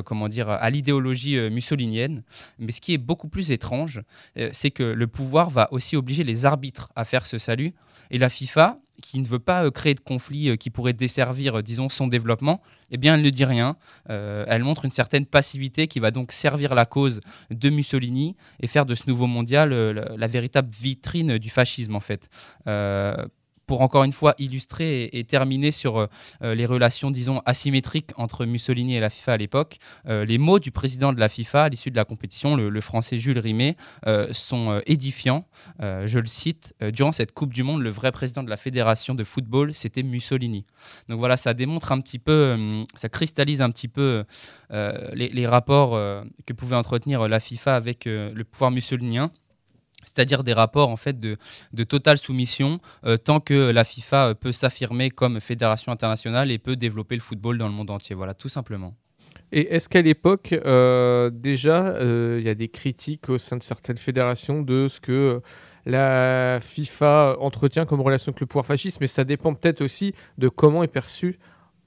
[0.05, 2.23] comment dire, à l'idéologie mussolinienne.
[2.59, 4.01] Mais ce qui est beaucoup plus étrange,
[4.51, 7.73] c'est que le pouvoir va aussi obliger les arbitres à faire ce salut.
[8.11, 11.59] Et la FIFA, qui ne veut pas euh, créer de conflit euh, qui pourrait desservir,
[11.59, 12.61] euh, disons, son développement,
[12.91, 13.75] eh bien, elle ne dit rien.
[14.07, 18.85] elle montre une certaine passivité qui va donc servir la cause de Mussolini et faire
[18.85, 22.29] de ce nouveau mondial la, la, véritable vitrine du fascisme, en fait
[23.65, 26.07] pour encore une fois illustrer et, terminer sur euh,
[26.43, 30.59] euh, les relations, disons, asymétriques entre Mussolini et la FIFA à l'époque, euh, les mots
[30.59, 33.77] du président de la FIFA à l'issue de la compétition, le, français Jules Rimet,
[34.31, 35.45] sont édifiants.
[35.79, 39.23] je le cite, durant cette Coupe du Monde, le vrai président de la fédération de
[39.23, 40.65] football, c'était Mussolini.
[41.07, 44.25] Donc voilà, ça démontre un petit peu, ça cristallise un petit peu
[44.71, 45.91] les, les, rapports
[46.45, 49.31] que pouvait entretenir la FIFA avec le pouvoir mussolinien
[50.03, 51.37] c'est-à-dire des rapports en fait de,
[51.83, 56.75] totale soumission euh, tant que la FIFA euh, peut s'affirmer comme fédération internationale et peut
[56.75, 58.15] développer le football dans le monde entier.
[58.15, 58.95] Voilà, tout simplement.
[59.51, 63.97] Et est-ce qu'à l'époque, euh, déjà, il y a des critiques au sein de certaines
[63.97, 65.41] fédérations de ce que
[65.85, 70.49] la FIFA entretient comme relation avec le pouvoir fasciste, mais ça dépend peut-être aussi de
[70.49, 71.39] comment est perçu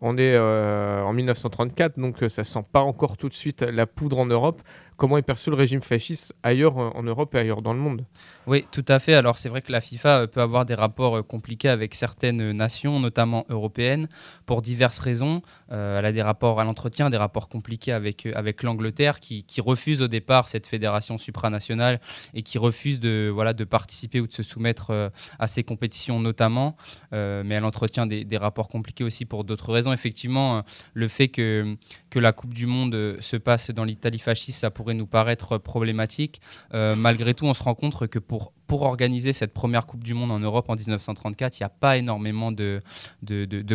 [0.02, 4.26] on est en 1934, donc ça sent pas encore tout de suite la poudre en
[4.26, 4.62] Europe
[4.96, 8.04] comment est perçu le régime fasciste ailleurs en Europe et ailleurs dans le monde.
[8.46, 9.14] Oui, tout à fait.
[9.14, 12.52] Alors c'est vrai que la FIFA euh, peut avoir des rapports euh, compliqués avec certaines
[12.52, 14.08] nations, notamment européennes,
[14.46, 15.42] pour diverses raisons.
[15.72, 20.02] Euh, elle a des rapports à l'entretien, des rapports compliqués avec, avec l'Angleterre, qui, refuse
[20.02, 21.98] au départ cette fédération supranationale
[22.34, 26.76] et qui refuse de, voilà, de participer ou de se soumettre à ces compétitions notamment.
[27.10, 29.92] mais elle entretient des, des, rapports compliqués aussi pour d'autres raisons.
[29.94, 31.76] Effectivement, le fait que,
[32.10, 36.40] que la Coupe du Monde se passe dans l'Italie fasciste, ça pourrait nous paraître problématique.
[36.72, 40.14] Euh, malgré tout, on se rend compte que pour pour organiser cette première Coupe du
[40.14, 42.82] Monde en Europe en 1934, il n'y a pas énormément de,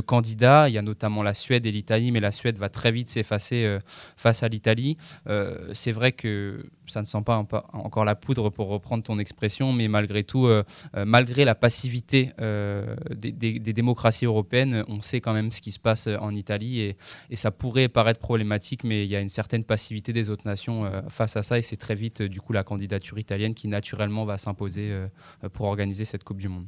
[0.05, 0.69] candidats.
[0.69, 3.65] Il y a notamment la Suède et l'Italie, mais la Suède va très vite s'effacer
[3.65, 3.79] euh,
[4.17, 4.97] face à l'Italie.
[5.27, 9.71] Euh, c'est vrai que ça ne sent pas, encore la poudre pour reprendre ton expression,
[9.71, 10.63] mais malgré tout, euh,
[11.05, 16.07] malgré la passivité des, des, démocraties européennes, on sait quand même ce qui se passe
[16.07, 16.97] en Italie et,
[17.29, 20.91] et, ça pourrait paraître problématique, mais il y a une certaine passivité des autres nations
[21.07, 24.37] face à ça et c'est très vite du coup la candidature italienne qui naturellement va
[24.37, 25.07] s'imposer euh,
[25.53, 26.65] pour organiser cette Coupe du Monde.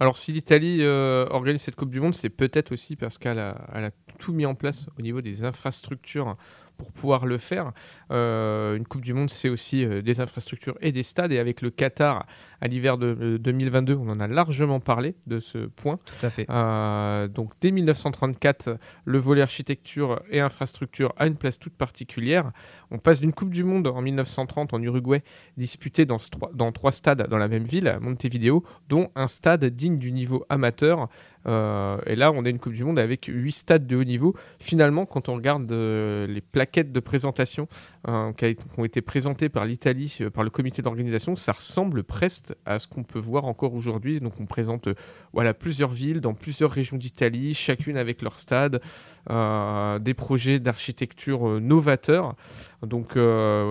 [0.00, 3.90] Alors si l'Italie euh, organise cette Coupe du Monde, c'est peut-être aussi parce qu'elle a,
[4.18, 6.36] tout mis en place au niveau des infrastructures
[6.76, 7.72] pour pouvoir le faire.
[8.10, 11.32] Euh, une Coupe du Monde, c'est aussi euh, des infrastructures et des stades.
[11.32, 12.26] Et avec le Qatar
[12.60, 15.98] à l'hiver de 2022, on en a largement parlé de ce point.
[16.04, 16.46] Tout à fait.
[16.50, 22.52] Euh, donc dès 1934, le volet architecture et infrastructure a une place toute particulière.
[22.90, 25.22] On passe d'une Coupe du Monde en 1930 en Uruguay,
[25.56, 26.18] disputée dans,
[26.54, 31.08] dans trois stades dans la même ville, Montevideo, dont un stade digne du niveau amateur
[31.46, 34.34] euh, et là, on a une Coupe du Monde avec 8 stades de haut niveau.
[34.58, 37.68] Finalement, quand on regarde euh, les plaquettes de présentation
[38.08, 42.78] euh, qui, ont été présentées par l'Italie, par le comité d'organisation, ça ressemble presque à
[42.78, 44.20] ce qu'on peut voir encore aujourd'hui.
[44.20, 44.88] Donc, on présente
[45.32, 48.80] voilà, plusieurs villes dans plusieurs régions d'Italie, chacune avec leur stade,
[49.28, 52.34] des projets d'architecture novateurs.
[52.82, 53.18] Donc,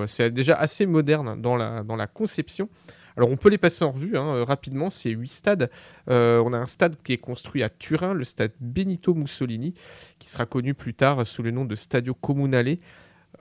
[0.08, 2.70] c'est déjà assez moderne dans la conception.
[3.18, 5.70] Alors on peut les passer en revue hein, euh, rapidement, c'est huit stades.
[6.10, 9.74] Euh, on a un stade qui est construit à Turin, le stade Benito Mussolini,
[10.20, 12.78] qui sera connu plus tard sous le nom de Stadio Comunale.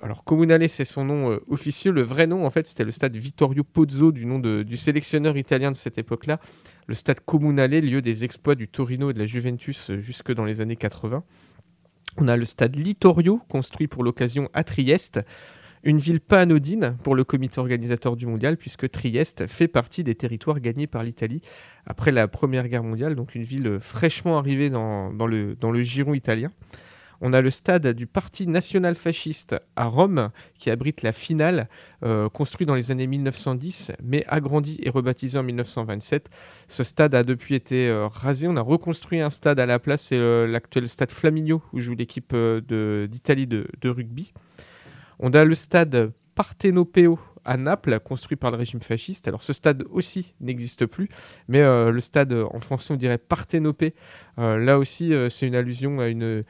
[0.03, 1.93] Alors Comunale, c'est son nom euh, officieux.
[1.93, 5.71] Le vrai nom, en fait, c'était le stade Vittorio Pozzo, du nom du sélectionneur italien
[5.71, 6.41] de cette époque-là.
[6.87, 10.61] Le stade Comunale, lieu des exploits du Torino et de la Juventus jusque dans les
[10.61, 11.23] années 80.
[12.17, 15.21] On a le stade Littorio, construit pour l'occasion à Trieste
[15.83, 20.15] Une ville pas anodine pour le comité organisateur du mondial, puisque Trieste fait partie des
[20.15, 21.41] territoires gagnés par l'Italie
[21.87, 26.53] après la Première Guerre mondiale, donc une ville fraîchement arrivée dans, le, giron italien.
[27.23, 31.69] On a le stade du Parti national fasciste à Rome qui abrite la finale,
[32.03, 36.29] euh, construit dans les années 1910, mais agrandi et rebaptisé en 1927.
[36.69, 38.49] Ce stade a depuis été euh, rasé.
[38.49, 41.95] On a reconstruit un stade à la place, c'est euh, l'actuel stade Flaminio où joue
[41.95, 44.33] l'équipe d'Italie de, rugby.
[45.21, 49.29] On a le stade Partenopeo à Naples, construit par le régime fasciste.
[49.29, 51.09] Alors ce stade aussi n'existe plus,
[51.47, 53.95] mais le stade en français on dirait Parthénopée.
[54.37, 56.45] là aussi c'est une allusion à une,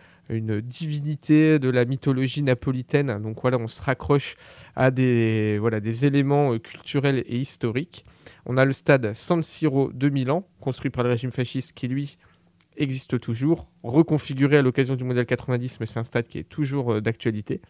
[0.60, 3.20] divinité de la mythologie napolitaine.
[3.20, 4.36] Donc voilà, on se raccroche
[4.76, 8.04] à des, des éléments euh, culturels et historiques.
[8.46, 12.16] On a le stade San Siro de Milan, construit par le régime fasciste, qui lui
[12.76, 16.94] existe toujours, reconfiguré à l'occasion du Mondial 90, mais c'est un stade qui est toujours
[16.94, 17.60] euh, d'actualité.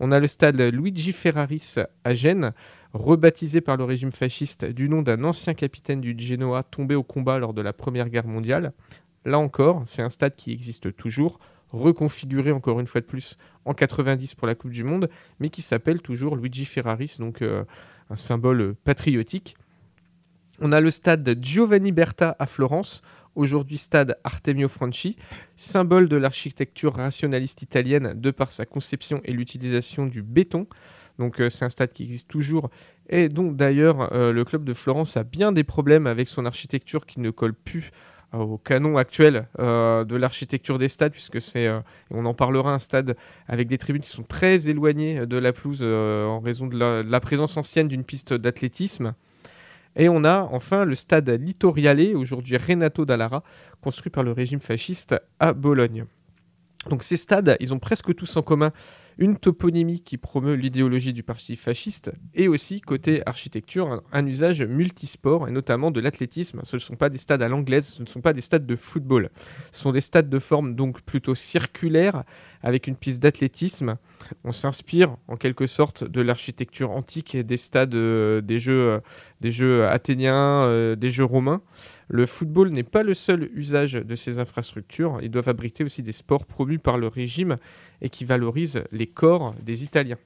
[0.00, 2.52] On a le stade Luigi Ferraris à Gênes,
[2.92, 7.38] rebaptisé par le régime fasciste du nom d'un ancien capitaine du Genoa tombé au combat
[7.38, 8.72] lors de la Première Guerre mondiale.
[9.24, 11.38] Là encore, c'est un stade qui existe toujours,
[11.70, 15.08] reconfiguré encore une fois de plus en 90 pour la Coupe du Monde,
[15.40, 17.64] mais qui s'appelle toujours Luigi Ferraris, donc euh,
[18.10, 19.56] un symbole patriotique.
[20.60, 23.02] On a le stade Giovanni Berta à Florence,
[23.34, 25.16] aujourd'hui stade Artemio Franchi,
[25.56, 30.66] symbole de l'architecture rationaliste italienne de par sa conception et l'utilisation du béton.
[31.18, 32.70] Donc euh, c'est un stade qui existe toujours
[33.08, 37.06] et dont d'ailleurs euh, le club de Florence a bien des problèmes avec son architecture
[37.06, 37.90] qui ne colle plus
[38.32, 42.78] au canon actuel euh, de l'architecture des stades, puisque c'est, euh, on en parlera, un
[42.78, 43.16] stade
[43.46, 47.20] avec des tribunes qui sont très éloignées de la pelouse euh, en raison de la,
[47.20, 49.14] présence ancienne d'une piste d'athlétisme.
[49.96, 53.42] Et on a enfin le stade Litoriale, aujourd'hui Renato Dallara,
[53.80, 56.06] construit par le régime fasciste à Bologne.
[56.88, 58.72] Donc ces stades, ils ont presque tous en commun
[59.18, 65.48] une toponymie qui promeut l'idéologie du parti fasciste, et aussi, côté architecture, un, usage multisport,
[65.48, 66.60] et notamment de l'athlétisme.
[66.64, 68.76] Ce ne sont pas des stades à l'anglaise, ce ne sont pas des stades de
[68.76, 69.30] football.
[69.72, 72.24] Ce sont des stades de forme donc plutôt circulaire,
[72.62, 73.96] avec une piste d'athlétisme.
[74.44, 79.00] On s'inspire en quelque sorte de l'architecture antique des stades euh, des, jeux, euh,
[79.40, 81.60] des jeux athéniens, euh, des jeux romains.
[82.12, 85.18] Le football n'est pas le seul usage de ces infrastructures.
[85.22, 87.56] Ils doivent abriter aussi des sports promus par le régime
[88.02, 90.18] et qui valorisent les corps des Italiens.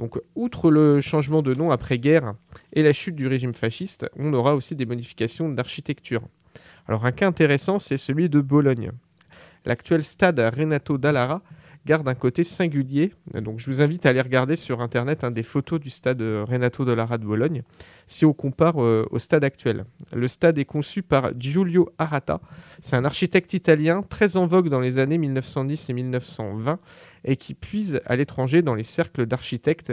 [0.00, 2.34] Donc, outre le changement de nom après-guerre
[2.72, 6.22] et la chute du régime fasciste, on aura aussi des modifications d'architecture.
[6.88, 8.90] Alors, un cas intéressant, c'est celui de Bologne.
[9.66, 11.40] L'actuel stade Renato Dallara
[11.90, 13.12] garde un côté singulier.
[13.34, 16.84] Donc je vous invite à aller regarder sur internet des photos du stade euh, Renato
[16.84, 17.62] Dallara de Bologne
[18.06, 19.84] si on compare euh, au stade actuel.
[20.12, 22.40] Le stade est conçu par Giulio Arata.
[22.80, 26.78] C'est un architecte italien très en vogue dans les années 1910 et 1920
[27.24, 29.92] et qui puise à l'étranger dans les cercles d'architectes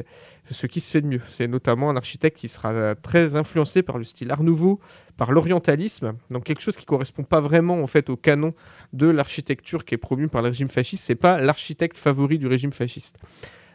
[0.50, 1.22] ce qui se fait de mieux.
[1.28, 4.80] C'est notamment un architecte qui sera très influencé par le style Art Nouveau,
[5.18, 8.54] par l'orientalisme, donc quelque chose qui correspond pas vraiment en fait au canon
[8.94, 11.04] de l'architecture qui est promu par le régime fasciste.
[11.04, 13.18] C'est pas l'architecte favori du régime fasciste.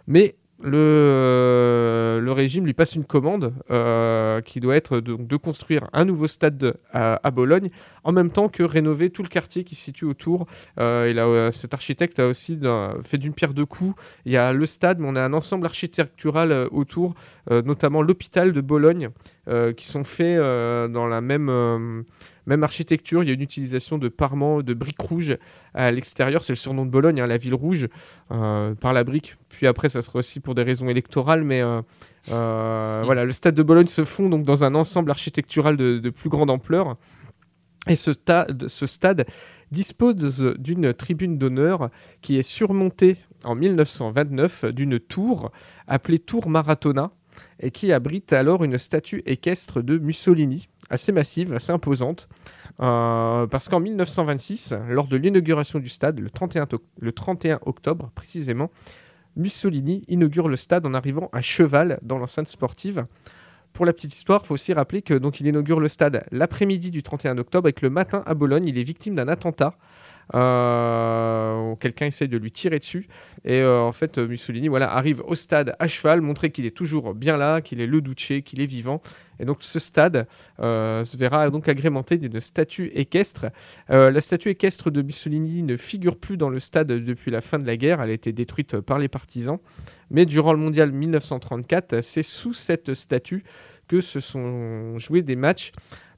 [0.06, 5.88] Mais le, euh, le, régime lui passe une commande euh, qui doit être de, construire
[5.92, 7.70] un nouveau stade à, Bologne,
[8.05, 10.46] en même temps que rénover tout le quartier qui se situe autour.
[10.79, 12.59] Euh, cet architecte a aussi
[13.03, 13.94] fait d'une pierre deux coups.
[14.25, 17.14] Il y a le stade, mais on a un ensemble architectural autour,
[17.51, 19.11] notamment l'hôpital de Bologne,
[19.77, 22.05] qui sont faits dans la même
[22.46, 25.37] même architecture, il y a une utilisation de parements, de briques rouges
[25.74, 26.42] à l'extérieur.
[26.42, 27.88] C'est le surnom de Bologne, hein, la ville rouge,
[28.31, 29.37] euh, par la brique.
[29.48, 31.44] Puis après, ça sera aussi pour des raisons électorales.
[31.44, 31.83] Mais euh,
[32.31, 33.05] euh, mm.
[33.05, 36.50] voilà, le stade de Bologne se fond donc dans un ensemble architectural de, plus grande
[36.50, 36.96] ampleur.
[37.88, 38.12] Et ce,
[38.66, 39.26] ce stade
[39.70, 45.50] dispose d'une tribune d'honneur qui est surmontée en 1929 d'une tour
[45.88, 47.11] appelée Tour Maratona
[47.59, 52.28] et qui abrite alors une statue équestre de Mussolini assez massive, assez imposante.
[52.81, 56.68] Euh, parce qu'en 1926, lors de l'inauguration du stade, le 31,
[57.00, 58.70] le 31 octobre précisément,
[59.37, 63.07] Mussolini inaugure le stade en arrivant à cheval dans l'enceinte sportive.
[63.72, 66.90] Pour la petite histoire, il faut aussi rappeler que donc il inaugure le stade l'après-midi
[66.90, 69.76] du 31 octobre et que le matin à Bologne, il est victime d'un attentat
[70.35, 73.06] euh, quelqu'un essaye de lui tirer dessus.
[73.44, 77.14] Et euh, en fait, Mussolini voilà, arrive au stade à cheval, montrer qu'il est toujours
[77.14, 79.02] bien là, qu'il est le Duce, qu'il est vivant.
[79.40, 80.28] Et donc ce stade
[80.61, 83.46] euh, se verra donc agrémenté d'une statue équestre.
[83.88, 87.66] la statue équestre de Mussolini ne figure plus dans le stade depuis la fin de
[87.66, 89.58] la guerre, elle a été détruite par les partisans.
[90.11, 93.42] Mais durant le mondial 1934, c'est sous cette statue
[93.92, 95.72] que se sont joués des matchs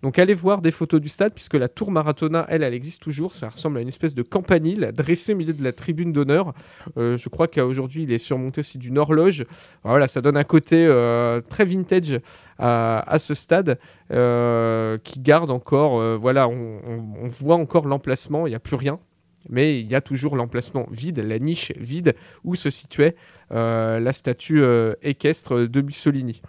[0.04, 3.34] donc allez voir des photos du stade, puisque la tour Maratona, elle, elle existe toujours.
[3.34, 6.52] Ça ressemble à une espèce de campanile dressée au milieu de la tribune d'honneur.
[6.98, 9.46] Euh, je crois qu'aujourd'hui, il est surmonté aussi d'une horloge.
[9.82, 12.20] Voilà, ça donne un côté euh, très vintage
[12.58, 13.78] à, ce stade
[14.10, 19.00] euh, qui garde encore, voilà, on, voit encore l'emplacement, il n'y a plus rien.
[19.48, 23.16] Mais il y a toujours l'emplacement vide, la niche vide où se situait
[23.48, 24.62] la statue
[25.00, 26.42] équestre de Mussolini.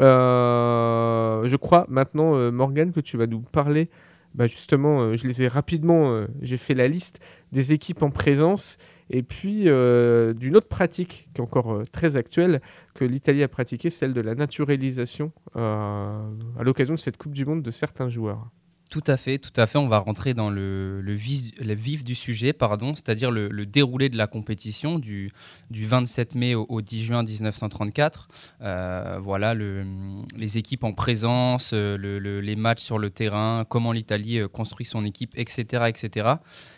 [0.00, 3.90] Euh, je crois maintenant, euh, Morgan, que tu vas nous parler.
[4.34, 7.20] Bah justement, euh, je les ai rapidement, j'ai fait la liste
[7.52, 8.78] des équipes en présence
[9.10, 12.60] et puis d'une autre pratique qui est encore très actuelle
[12.94, 16.20] que l'Italie a pratiquée, celle de la naturalisation à
[16.60, 18.50] l'occasion de cette Coupe du Monde de certains joueurs.
[18.90, 19.76] Tout à fait, tout à fait.
[19.76, 24.98] On va rentrer dans le, vif, du sujet, pardon, c'est-à-dire le, déroulé de la compétition
[24.98, 25.30] du,
[25.70, 28.28] du 27 mai au, 10 juin 1934.
[28.62, 31.98] Euh, voilà les équipes en présence, euh,
[32.40, 36.36] les matchs sur le terrain, comment l'Italie euh, construit son équipe, etc., etc.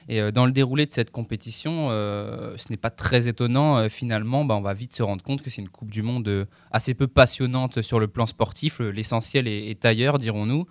[0.08, 3.88] Et dans le déroulé de cette compétition, ce n'est pas très étonnant.
[3.88, 6.94] finalement, bah, on va vite se rendre compte que c'est une Coupe du Monde assez
[6.94, 8.80] peu passionnante sur le plan sportif.
[8.80, 10.66] L'essentiel est ailleurs, dirons-nous.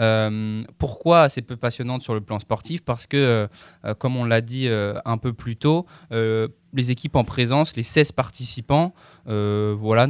[0.00, 2.82] Euh, pourquoi c'est peu passionnante sur le plan sportif?
[2.82, 3.48] Parce que,
[3.84, 5.86] euh, comme on l'a dit euh, un peu plus tôt,
[6.74, 8.92] les équipes en présence, les 16 participants,
[9.26, 10.08] voilà,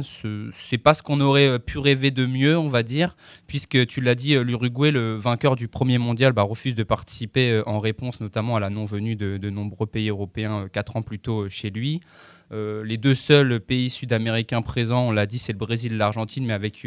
[0.51, 3.15] c'est pas ce qu'on aurait pu rêver de mieux, on va dire,
[3.47, 7.79] puisque tu l'as dit, l'Uruguay, le vainqueur du premier mondial, bah, refuse de participer en
[7.79, 11.69] réponse notamment à la non-venue de, de, nombreux pays européens 4 ans plus tôt chez
[11.69, 12.01] lui.
[12.51, 16.53] les deux seuls pays sud-américains présents, on l'a dit, c'est le Brésil et l'Argentine, mais
[16.53, 16.85] avec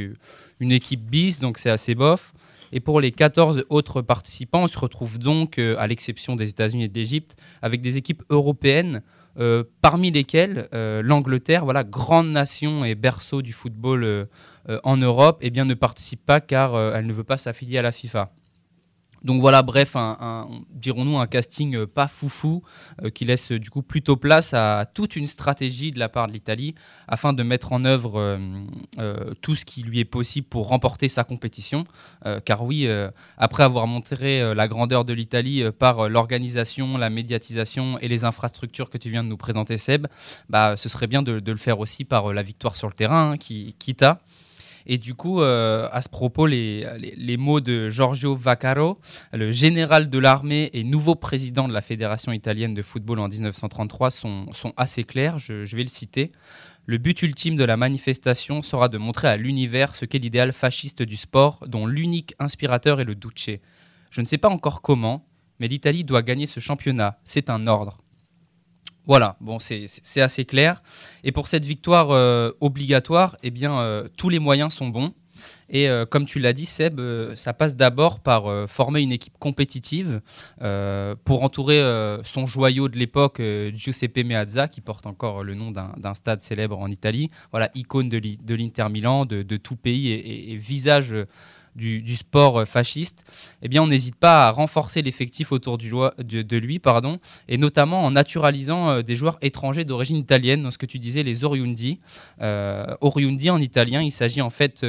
[0.61, 2.35] une équipe bis, donc c'est assez bof.
[2.72, 6.85] Et pour les 14 autres participants, on se retrouve donc, euh, à l'exception des États-Unis
[6.85, 9.02] et de l'Égypte, avec des équipes européennes,
[9.38, 14.28] euh, parmi lesquelles euh, l'Angleterre, voilà, grande nation et berceau du football
[14.85, 17.92] en Europe, eh bien, ne participe pas car elle ne veut pas s'affilier à la
[17.92, 18.32] FIFA.
[19.24, 22.62] Donc voilà, bref, un, dirons-nous un casting euh, pas foufou
[23.02, 26.26] euh, qui laisse euh, du coup plutôt place à toute une stratégie de la part
[26.26, 26.74] de l'Italie
[27.06, 28.38] afin de mettre en œuvre
[29.40, 31.85] tout ce qui lui est possible pour remporter sa compétition.
[32.44, 32.88] car oui,
[33.37, 38.98] après avoir montré la grandeur de l'Italie par l'organisation, la médiatisation et les infrastructures que
[38.98, 40.06] tu viens de nous présenter, Seb,
[40.48, 43.37] bah, ce serait bien de, le faire aussi par la victoire sur le terrain, hein,
[43.37, 44.04] qui, quitte.
[44.87, 48.99] Et du coup, euh, à ce propos, les, mots de Giorgio Vaccaro,
[49.33, 54.11] le général de l'armée et nouveau président de la Fédération italienne de football en 1933,
[54.11, 55.38] sont, sont assez clairs.
[55.38, 56.33] Je vais le citer.
[56.85, 61.03] Le but ultime de la manifestation sera de montrer à l'univers ce qu'est l'idéal fasciste
[61.03, 63.51] du sport, dont l'unique inspirateur est le Duce.
[64.11, 65.25] Je ne sais pas encore comment,
[65.61, 67.21] mais l'Italie doit gagner ce championnat.
[67.25, 68.02] C'est un ordre.
[69.07, 70.83] Voilà, bon, c'est assez clair.
[71.25, 75.12] Et pour cette victoire euh, obligatoire, eh bien, euh, tous les moyens sont bons.
[75.69, 77.01] Et euh, comme tu l'as dit, Seb,
[77.35, 80.21] ça passe d'abord par former une équipe compétitive
[81.25, 81.81] pour entourer
[82.25, 83.43] son joyau de l'époque,
[83.75, 87.31] Giuseppe Meazza, qui porte encore le nom d'un stade célèbre en Italie.
[87.51, 91.17] Voilà, icône de l'Inter Milan, de, tout pays et, et visage
[91.74, 93.24] du, sport euh, fasciste,
[93.62, 98.11] eh bien, on n'hésite pas à renforcer l'effectif autour de, lui, pardon, et notamment en
[98.11, 102.00] naturalisant euh, des joueurs étrangers d'origine italienne, dans ce que tu disais, les Oriundi.
[102.40, 104.85] Euh, Oriundi en italien, il s'agit en fait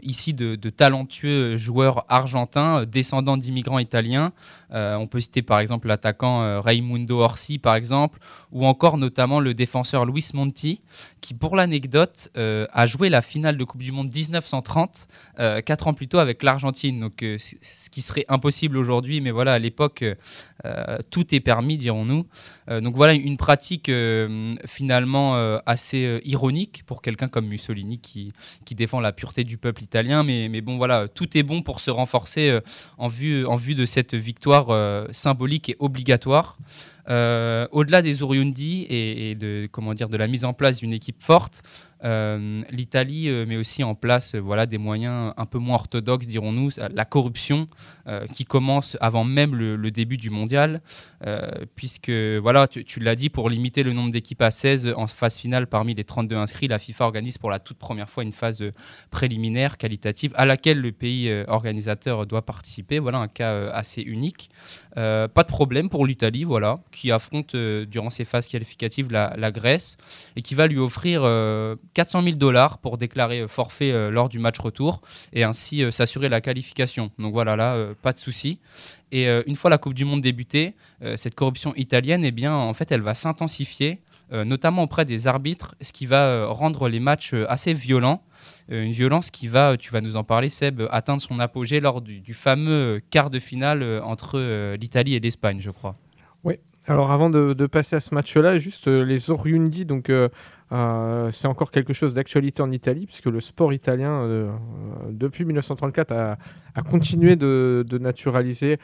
[0.00, 4.32] ici de, talentueux joueurs argentins, descendants d'immigrants italiens.
[4.70, 8.18] on peut citer par exemple l'attaquant Raimundo Orsi, par exemple,
[8.50, 10.82] ou encore notamment le défenseur Luis Monti,
[11.20, 15.08] qui, pour l'anecdote, a joué la finale de Coupe du Monde 1930,
[15.64, 17.00] quatre ans plutôt avec l'Argentine.
[17.00, 20.04] Donc, euh, ce qui serait impossible aujourd'hui, mais voilà, à l'époque,
[20.64, 22.26] euh, tout est permis, dirons-nous.
[22.70, 23.90] Euh, donc voilà une pratique
[24.66, 25.34] finalement
[25.66, 28.32] assez ironique pour quelqu'un comme Mussolini qui,
[28.72, 30.22] défend la pureté du peuple italien.
[30.22, 32.58] Mais, bon, voilà, tout est bon pour se renforcer
[32.98, 36.58] en, vue, de cette victoire symbolique et obligatoire.
[37.08, 41.22] Au-delà des Oriundi et, et, de, comment dire, de la mise en place d'une équipe
[41.22, 41.62] forte,
[42.02, 46.70] L'Italie euh, met aussi en place euh, voilà, des moyens un peu moins orthodoxes, dirons-nous,
[46.78, 47.68] la corruption
[48.32, 50.80] qui commence avant même le, début du mondial,
[51.76, 55.66] puisque, voilà, tu, l'as dit, pour limiter le nombre d'équipes à 16 en phase finale
[55.66, 58.64] parmi les 32 inscrits, la FIFA organise pour la toute première fois une phase
[59.10, 62.98] préliminaire qualitative à laquelle le pays organisateur doit participer.
[62.98, 64.50] Voilà un cas assez unique.
[64.94, 69.96] pas de problème pour l'Italie, voilà, qui affronte durant ces phases qualificatives la, Grèce
[70.36, 71.22] et qui va lui offrir
[71.94, 75.02] 400 000 dollars pour déclarer euh, forfait euh, lors du match retour
[75.32, 77.10] et ainsi euh, s'assurer la qualification.
[77.18, 78.58] Donc voilà, là, pas de souci.
[79.10, 80.74] Et une fois la Coupe du Monde débutée,
[81.16, 84.00] cette corruption italienne, eh bien, en fait, elle va s'intensifier,
[84.32, 88.22] notamment auprès des arbitres, ce qui va rendre les matchs assez violents
[88.68, 92.32] une violence qui va, tu vas nous en parler, Seb, atteindre son apogée lors du,
[92.32, 95.96] fameux quart de finale entre l'Italie et l'Espagne, je crois.
[96.42, 96.54] Oui.
[96.86, 100.10] Alors avant de, passer à ce match-là, juste les Oriundi, donc
[101.30, 104.26] c'est encore quelque chose d'actualité en Italie, puisque le sport italien,
[105.10, 108.78] depuis 1934, a, continué de, naturaliser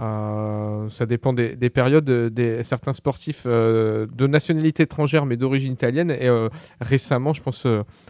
[0.00, 2.04] euh, ça dépend des, périodes.
[2.04, 6.10] Des, certains sportifs euh, de nationalité étrangère mais d'origine italienne.
[6.10, 6.48] Et euh,
[6.80, 7.66] récemment, je pense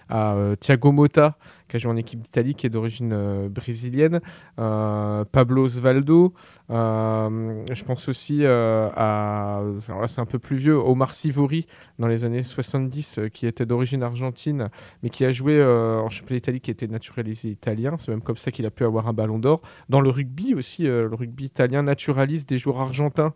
[0.08, 1.36] à Thiago Motta,
[1.72, 4.20] qui a joué en équipe d'Italie, qui est d'origine brésilienne.
[4.56, 6.34] Pablo Osvaldo.
[6.68, 9.62] je pense aussi à.
[9.88, 10.76] Alors là, c'est un peu plus vieux.
[10.76, 11.66] Omar Sivori,
[11.98, 14.68] dans les années 70, qui était d'origine argentine,
[15.02, 17.96] mais qui a joué en championnat d'Italie, qui était naturalisé italien.
[17.98, 19.62] C'est même comme ça qu'il a pu avoir un ballon d'or.
[19.88, 23.32] Dans le rugby aussi, le rugby italien naturalise des joueurs argentins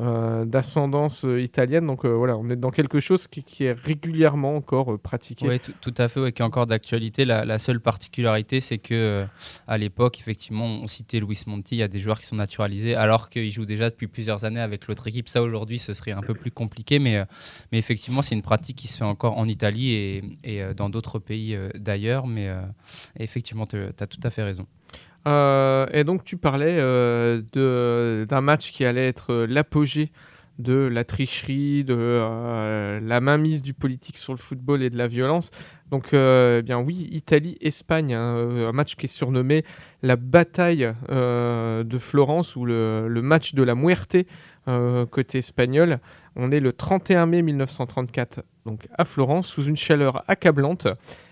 [0.00, 1.86] euh, d'ascendance euh, italienne.
[1.86, 5.46] Donc euh, voilà, on est dans quelque chose qui, est régulièrement encore pratiqué.
[5.46, 7.24] Oui, tout à fait, qui est encore d'actualité.
[7.24, 9.24] La, seule particularité, c'est que
[9.68, 12.96] à l'époque, effectivement, on citait Luis Monti, il y a des joueurs qui sont naturalisés,
[12.96, 15.28] alors qu'ils jouent déjà depuis plusieurs années avec l'autre équipe.
[15.28, 17.24] Ça, aujourd'hui, ce serait un peu plus compliqué, mais,
[17.70, 21.20] mais effectivement, c'est une pratique qui se fait encore en Italie et, et dans d'autres
[21.20, 22.26] pays d'ailleurs.
[22.26, 22.52] Mais
[23.20, 24.66] effectivement, tu as tout à fait raison.
[25.26, 27.40] Euh, et donc tu parlais euh,
[28.26, 30.12] d'un match qui allait être euh, l'apogée
[30.58, 35.50] de la tricherie, de la mainmise du politique sur le football et de la violence.
[35.90, 39.64] Donc eh bien oui, Italie-Espagne, hein, un match qui est surnommé
[40.02, 44.16] la bataille de Florence ou le, le, match de la muerte
[45.10, 45.98] côté espagnol.
[46.36, 50.86] On est le 31 mai 1934 donc à Florence sous une chaleur accablante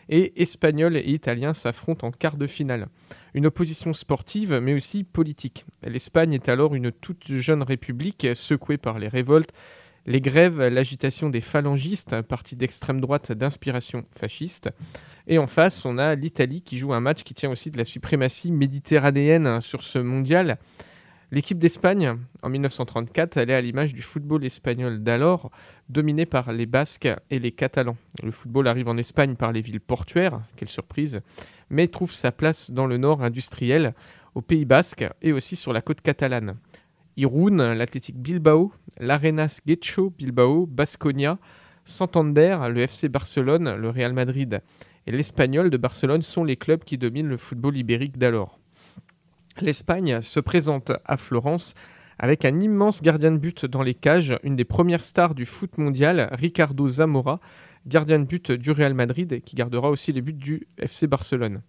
[0.08, 2.88] et Espagnols et Italiens s'affrontent en quart de finale.
[3.34, 5.64] Une opposition sportive, mais aussi politique.
[5.82, 9.52] L'Espagne est alors une toute jeune république secouée par les révoltes,
[10.04, 14.70] les grèves, l'agitation des phalangistes, un parti d'extrême droite d'inspiration fasciste.
[15.26, 17.84] Et en face, on a l'Italie qui joue un match qui tient aussi de la
[17.84, 20.58] suprématie méditerranéenne sur ce mondial.
[21.30, 25.50] L'équipe d'Espagne, en 1934, elle est à l'image du football espagnol d'alors,
[25.88, 27.96] dominé par les Basques et les Catalans.
[28.22, 31.22] Le football arrive en Espagne par les villes portuaires, quelle surprise,
[31.72, 33.94] mais trouve sa place dans le nord industriel,
[34.36, 36.56] au Pays Basque et aussi sur la côte catalane.
[37.16, 41.38] Irún, l'Athletic Bilbao, l'Arenas Getxo Bilbao, Basconia,
[41.84, 44.62] Santander, le FC Barcelone, le Real Madrid
[45.06, 48.58] et l'Espagnol de Barcelone sont les clubs qui dominent le football ibérique d'alors.
[49.60, 51.74] L'Espagne se présente à Florence
[52.18, 55.76] avec un immense gardien de but dans les cages, une des premières stars du foot
[55.76, 57.40] mondial, Ricardo Zamora,
[57.86, 61.62] gardien de but du Real Madrid qui gardera aussi les buts du FC Barcelone.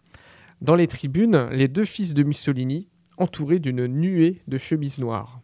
[0.61, 2.87] Dans les tribunes, les deux fils de Mussolini,
[3.17, 5.41] entourés d'une nuée de chemises noires.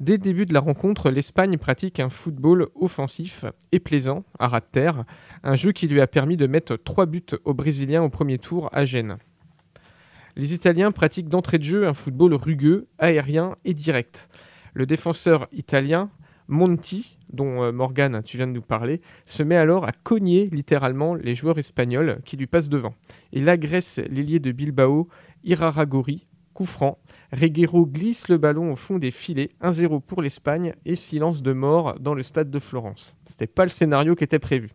[0.00, 4.60] Dès le début de la rencontre, l'Espagne pratique un football offensif et plaisant, à ras
[4.60, 5.04] de terre,
[5.44, 8.68] un jeu qui lui a permis de mettre trois buts aux Brésiliens au premier tour
[8.72, 9.18] à Gênes.
[10.36, 14.28] Les Italiens pratiquent d'entrée de jeu un football rugueux, aérien et direct.
[14.72, 16.10] Le défenseur italien,
[16.48, 21.14] Monti, dont euh, Morgan tu viens de nous parler, se met alors à cogner littéralement
[21.14, 22.94] les joueurs espagnols qui lui passent devant.
[23.32, 25.08] Il agresse l'ailier de Bilbao,
[25.44, 26.98] Iraragori, coup franc.
[27.32, 31.98] Reguero glisse le ballon au fond des filets, 1-0 pour l'Espagne et silence de mort
[31.98, 33.16] dans le stade de Florence.
[33.24, 34.70] C'était pas le scénario qui était prévu.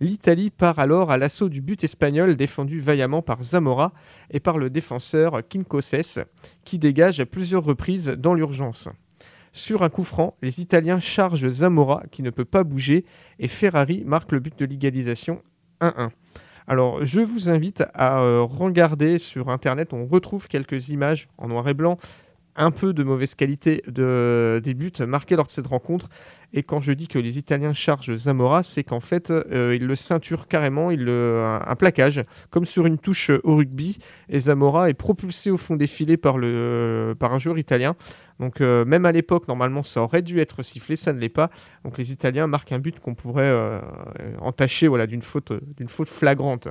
[0.00, 3.92] L'Italie part alors à l'assaut du but espagnol défendu vaillamment par Zamora
[4.30, 6.24] et par le défenseur Quincoses
[6.64, 8.88] qui dégage à plusieurs reprises dans l'urgence.
[9.56, 13.04] Sur un coup franc, les Italiens chargent Zamora qui ne peut pas bouger
[13.38, 15.42] et Ferrari marque le but de l'égalisation
[15.80, 16.10] 1-1.
[16.66, 21.68] Alors je vous invite à euh, regarder sur internet, on retrouve quelques images en noir
[21.68, 21.98] et blanc
[22.56, 26.08] un peu de mauvaise qualité de, des buts marqués lors de cette rencontre.
[26.52, 29.96] Et quand je dis que les Italiens chargent Zamora, c'est qu'en fait, euh, ils le
[29.96, 33.98] ceinturent carrément, il le, un, plaquage, comme sur une touche au rugby.
[34.28, 37.96] Et Zamora est propulsé au fond des filets par, le, par un joueur italien.
[38.40, 41.50] Donc euh, même à l'époque, normalement, ça aurait dû être sifflé, ça ne l'est pas.
[41.84, 43.80] Donc les Italiens marquent un but qu'on pourrait euh,
[44.40, 46.68] entacher voilà, d'une faute, d'une faute flagrante.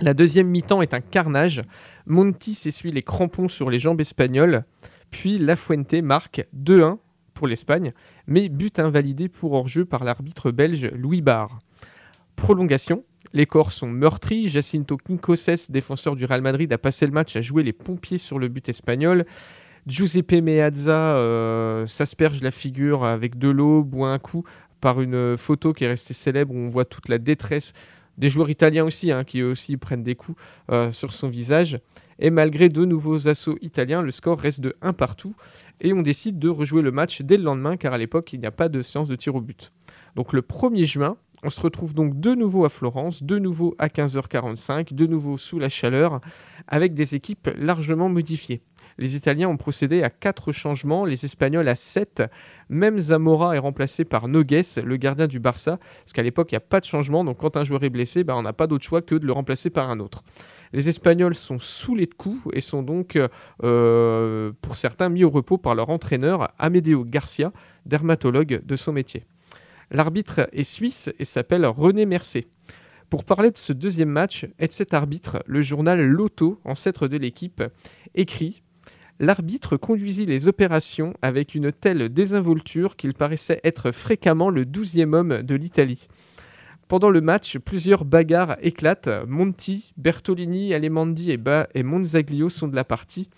[0.00, 1.62] La deuxième mi-temps est un carnage.
[2.06, 4.64] Monti s'essuie les crampons sur les jambes espagnoles.
[5.10, 6.98] Puis Lafuente marque 2-1
[7.32, 7.92] pour l'Espagne,
[8.26, 11.60] mais but invalidé pour hors-jeu par l'arbitre belge Louis Barre.
[12.36, 13.04] Prolongation.
[13.32, 14.48] Les corps sont meurtris.
[14.48, 18.38] Jacinto Quincoses, défenseur du Real Madrid, a passé le match à jouer les pompiers sur
[18.38, 19.24] le but espagnol.
[19.86, 24.44] Giuseppe Meazza euh, s'asperge la figure avec de l'eau, boit un coup
[24.80, 27.74] par une photo qui est restée célèbre où on voit toute la détresse
[28.18, 31.80] des joueurs italiens aussi, hein, qui aussi prennent des coups euh, sur son visage.
[32.18, 35.34] Et malgré deux nouveaux assauts italiens, le score reste de 1 partout.
[35.80, 38.46] Et on décide de rejouer le match dès le lendemain, car à l'époque, il n'y
[38.46, 39.72] a pas de séance de tir au but.
[40.14, 41.16] Donc le 1er juin,
[41.46, 45.58] On se retrouve donc de nouveau à Florence, de nouveau à 15h45, de nouveau sous
[45.58, 46.22] la chaleur,
[46.68, 48.62] avec des équipes largement modifiées.
[48.98, 52.22] Les Italiens ont procédé à 4 changements, les Espagnols à 7.
[52.68, 56.58] Même Zamora est remplacé par Nogues, le gardien du Barça, parce qu'à l'époque, il n'y
[56.58, 58.84] a pas de changement, donc quand un joueur est blessé, ben, on n'a pas d'autre
[58.84, 60.22] choix que de le remplacer par un autre.
[60.72, 63.16] Les Espagnols sont saoulés de coups et sont donc,
[63.62, 67.52] euh, pour certains, mis au repos par leur entraîneur, Amedeo Garcia,
[67.86, 69.24] dermatologue de son métier.
[69.92, 72.48] L'arbitre est suisse et s'appelle René Mercé.
[73.08, 77.18] Pour parler de ce deuxième match et de cet arbitre, le journal Loto, ancêtre de
[77.18, 77.62] l'équipe,
[78.16, 78.63] écrit
[79.20, 85.42] L'arbitre conduisit les opérations avec une telle désinvolture qu'il paraissait être fréquemment le douzième homme
[85.42, 86.08] de l'Italie.
[86.88, 89.24] Pendant le match, plusieurs bagarres éclatent.
[89.26, 93.30] Monti, Bertolini, Alemandi et, Monzaglio sont de la partie.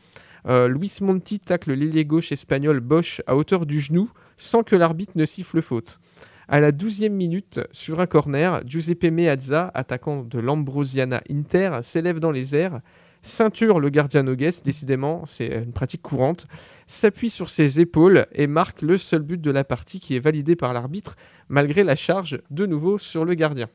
[0.46, 5.12] Euh, Luis Monti tacle l'ailier gauche espagnol Bosch à hauteur du genou sans que l'arbitre
[5.16, 6.00] ne siffle faute.
[6.48, 12.30] À la douzième minute, sur un corner, Giuseppe Meazza, attaquant de l'Ambrosiana Inter, s'élève dans
[12.30, 12.80] les airs
[13.26, 16.46] ceinture le gardien Nogues, décidément, c'est une pratique courante,
[16.86, 20.56] s'appuie sur ses épaules et marque le seul but de la partie qui est validé
[20.56, 21.16] par l'arbitre,
[21.48, 23.68] malgré la charge de nouveau sur le gardien.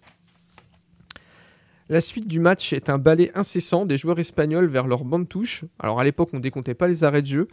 [1.89, 5.66] La suite du match est un balai incessant des joueurs espagnols vers leur bande touche.
[5.78, 7.47] Alors à l'époque, on décomptait pas les arrêts de jeu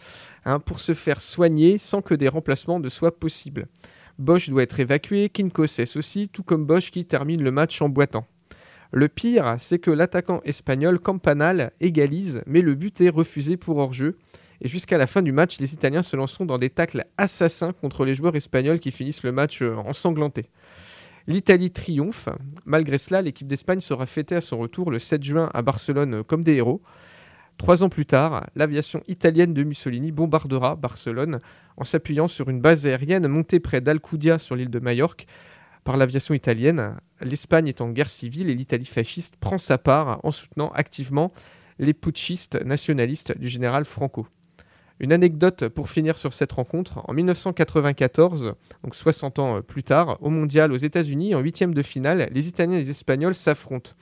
[0.45, 3.67] hein, pour se faire soigner sans que des remplacements ne soient possibles.
[4.17, 7.89] Bosch doit être évacué, Kinko cesse aussi, tout comme Bosch qui termine le match en
[7.89, 8.27] boitant.
[8.91, 14.17] Le pire, c'est que l'attaquant espagnol Campanal égalise, mais le but est refusé pour hors-jeu.
[14.63, 18.05] Et jusqu'à la fin du match, les Italiens se lanceront dans des tacles assassins contre
[18.07, 20.47] les joueurs espagnols qui finissent le match euh, ensanglanté.
[21.27, 22.31] L'Italie triomphe.
[22.65, 26.43] Malgré cela, l'équipe d'Espagne sera fêtée à son retour le 7 juin à Barcelone comme
[26.43, 26.81] des héros.
[27.59, 31.41] Trois ans plus tard, l'aviation italienne de Mussolini bombardera Barcelone
[31.77, 35.27] en s'appuyant sur une base aérienne montée près d'Alcudia sur l'île de Majorque
[35.89, 36.97] par l'aviation italienne.
[37.23, 41.33] L'Espagne est en guerre civile et l'Italie fasciste prend sa part en soutenant activement
[41.79, 44.27] les putschistes nationalistes du général Franco.
[45.01, 47.01] Une anecdote pour finir sur cette rencontre.
[47.09, 48.53] En 1994,
[48.85, 52.77] donc 60 ans plus tard, au mondial aux États-Unis, en huitième de finale, les Italiens
[52.77, 53.93] et les Espagnols s'affrontent.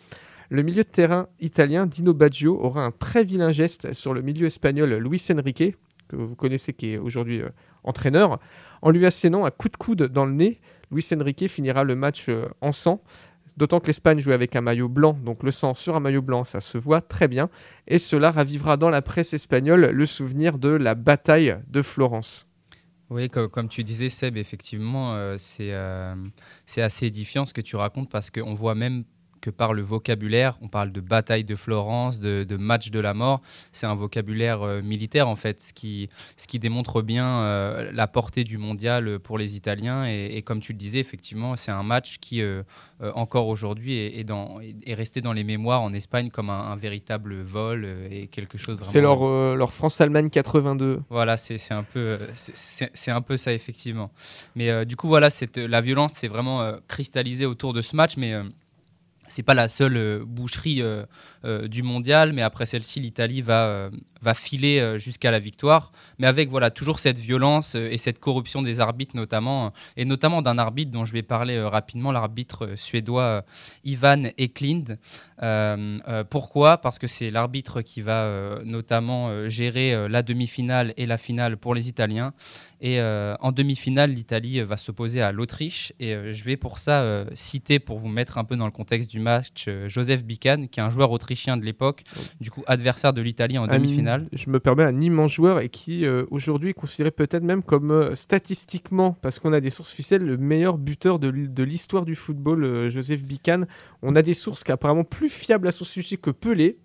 [0.51, 4.47] Le milieu de terrain italien Dino Baggio aura un très vilain geste sur le milieu
[4.49, 5.77] espagnol Luis Enrique,
[6.09, 7.51] que vous connaissez qui est aujourd'hui euh,
[7.85, 8.41] entraîneur,
[8.83, 10.61] en lui assénant un coup de coude dans le nez
[10.91, 13.03] Luis Enrique finira le match euh, en sang.
[13.57, 16.45] D'autant que l'Espagne jouait avec un maillot blanc, donc le sang sur un maillot blanc,
[16.45, 17.49] ça se voit très bien.
[17.87, 22.51] Et cela ravivera dans la presse espagnole le souvenir de la bataille de Florence.
[23.09, 26.15] Oui, comme, tu disais, Seb, effectivement, euh, euh,
[26.67, 29.05] c'est assez édifiant ce que tu racontes parce qu'on voit même
[29.51, 33.41] par le vocabulaire, on parle de bataille de Florence, de, match de la mort,
[33.73, 38.07] c'est un vocabulaire euh, militaire en fait, ce qui, ce qui démontre bien euh, la
[38.07, 40.07] portée du mondial pour les Italiens.
[40.07, 42.63] Et, comme tu le disais, effectivement, c'est un match qui, euh,
[43.15, 44.27] encore aujourd'hui, est,
[44.87, 49.01] est, resté dans les mémoires en Espagne comme un, véritable vol et quelque chose C'est
[49.01, 49.25] leur,
[49.57, 51.01] leur France-Allemagne 82.
[51.09, 54.11] Voilà, c'est un, peu, c'est un peu ça, effectivement.
[54.55, 58.35] Mais du coup, voilà, la violence s'est vraiment cristallisée autour de ce match, mais
[59.29, 61.05] c'est pas la seule euh, boucherie euh,
[61.45, 63.91] euh, du mondial, mais après celle-ci, l'Italie va,
[64.27, 65.93] va filer jusqu'à la victoire.
[66.19, 70.59] Mais avec voilà toujours cette violence et cette corruption des arbitres notamment, et notamment d'un
[70.59, 73.45] arbitre dont je vais parler rapidement, l'arbitre suédois
[73.85, 74.99] Ivan Eklind.
[76.31, 76.79] pourquoi?
[76.79, 81.89] Parce que c'est l'arbitre qui va notamment gérer la demi-finale et la finale pour les
[81.89, 82.33] Italiens.
[82.81, 85.93] Et en demi-finale, l'Italie va s'opposer à l'Autriche.
[86.01, 89.21] Et je vais pour ça citer, pour vous mettre un peu dans le contexte du
[89.21, 92.03] match euh, Joseph Bican, qui est un joueur autrichien de l'époque,
[92.41, 94.16] du coup adversaire de l'Italie en demi-finale.
[94.33, 97.91] Je me permets un immense joueur et qui euh, aujourd'hui est considéré peut-être même comme
[97.91, 102.89] euh, statistiquement, parce qu'on a des sources officielles, le meilleur buteur de l'histoire du football,
[102.89, 103.63] Joseph Bican.
[104.03, 106.79] On a des sources qui apparemment plus fiables à son sujet que Pelé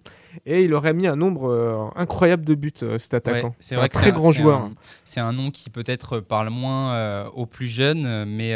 [0.45, 3.53] et il aurait mis un nombre incroyable de buts, cet attaquant.
[3.59, 4.69] c'est un très grand joueur.
[5.03, 8.55] C'est un nom qui peut-être parle moins aux plus jeunes, mais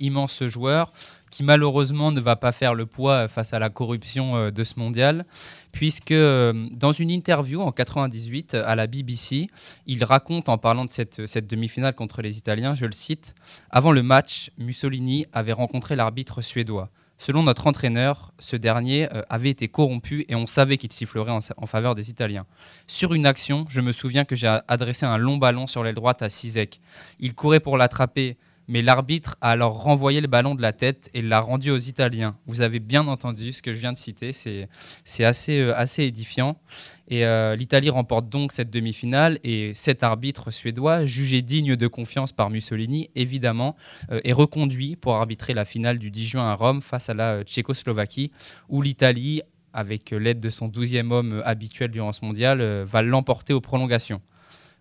[0.00, 0.92] immense joueur
[1.30, 4.78] qui malheureusement ne va pas faire le poids face à la corruption euh, de ce
[4.78, 5.26] mondial,
[5.72, 9.48] puisque euh, dans une interview en 98 à la BBC,
[9.86, 13.34] il raconte en parlant de cette, cette demi-finale contre les Italiens, je le cite,
[13.70, 16.90] Avant le match, Mussolini avait rencontré l'arbitre suédois.
[17.20, 21.40] Selon notre entraîneur, ce dernier euh, avait été corrompu et on savait qu'il sifflerait en,
[21.56, 22.46] en, faveur des Italiens.
[22.86, 26.22] Sur une action, je me souviens que j'ai adressé un long ballon sur l'aile droite
[26.22, 26.80] à Sizek.
[27.18, 28.36] Il courait pour l'attraper,
[28.68, 32.36] mais l'arbitre a alors renvoyé le ballon de la tête et l'a rendu aux Italiens.
[32.46, 36.60] Vous avez bien entendu ce que je viens de citer, c'est assez, euh, assez édifiant.
[37.08, 42.32] Et euh, l'Italie remporte donc cette demi-finale et cet arbitre suédois, jugé digne de confiance
[42.32, 43.74] par Mussolini, évidemment,
[44.12, 47.42] euh, est reconduit pour arbitrer la finale du 10 juin à Rome face à la
[47.44, 48.30] Tchécoslovaquie,
[48.68, 49.40] où l'Italie,
[49.72, 54.20] avec l'aide de son douzième homme habituel durant ce mondial, va l'emporter aux prolongations.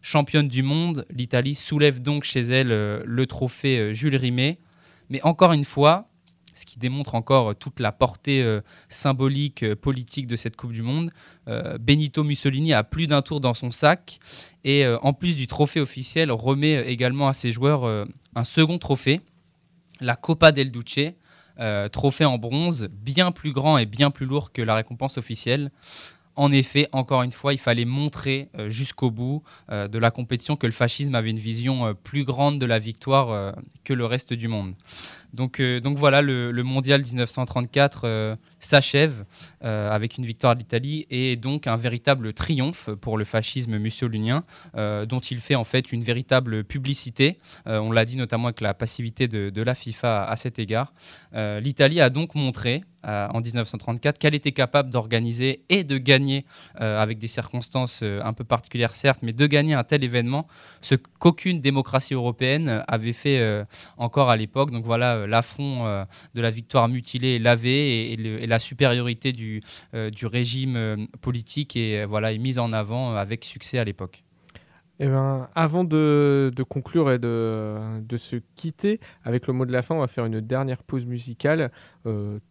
[0.02, 4.60] Championne du monde, l'Italie soulève donc chez elle euh, le trophée euh, Jules Rimet.
[5.10, 6.08] Mais encore une fois,
[6.54, 11.12] ce qui démontre encore toute la portée euh, symbolique, politique de cette Coupe du Monde,
[11.80, 14.20] Benito Mussolini a plus d'un tour dans son sac
[14.64, 17.86] et en plus du trophée officiel, remet également à ses joueurs
[18.36, 19.22] un second trophée,
[20.02, 21.14] la Copa del Duce,
[21.94, 25.72] trophée en bronze, bien plus grand et bien plus lourd que la récompense officielle
[26.38, 30.56] en effet, encore une fois, il fallait montrer euh, jusqu'au bout euh, de la compétition
[30.56, 34.34] que le fascisme avait une vision euh, plus grande de la victoire que le reste
[34.34, 34.76] du monde.
[35.34, 39.26] Donc, donc voilà, le, mondial 1934 s'achève
[39.64, 44.44] euh, avec une victoire de l'Italie et donc un véritable triomphe pour le fascisme mussolinien
[44.76, 47.40] euh, dont il fait en fait une véritable publicité.
[47.68, 50.94] Euh, on l'a dit notamment avec la passivité de, la FIFA à, cet égard.
[51.34, 57.28] L'Italie a donc montré en 1934 qu'elle était capable d'organiser et de gagner avec des
[57.28, 60.48] circonstances un peu particulières certes, mais de gagner un tel événement,
[60.82, 63.66] ce qu'aucune démocratie européenne avait fait
[63.98, 64.72] encore à l'époque.
[64.72, 69.62] Donc voilà l'affront de la victoire mutilée et lavée et, la supériorité du,
[69.94, 74.24] euh, régime euh, politique est, voilà, est mise en avant euh, avec succès à l'époque.
[75.00, 79.94] Eh ben, avant de, conclure et de, se quitter, avec le mot de la fin,
[79.94, 81.72] on va faire une dernière pause musicale.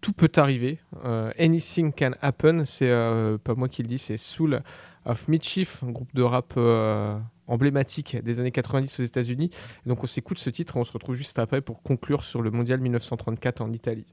[0.01, 0.79] tout peut arriver.
[1.41, 2.65] anything can happen.
[2.65, 2.93] C'est
[3.43, 4.63] pas moi qui le dis, c'est Soul
[5.05, 6.55] of Mischief, un groupe de rap
[7.47, 9.51] emblématique des années 90 aux États-Unis.
[9.87, 12.51] Donc on s'écoute ce titre et on se retrouve juste après pour conclure sur le
[12.51, 14.07] mondial 1934 en Italie.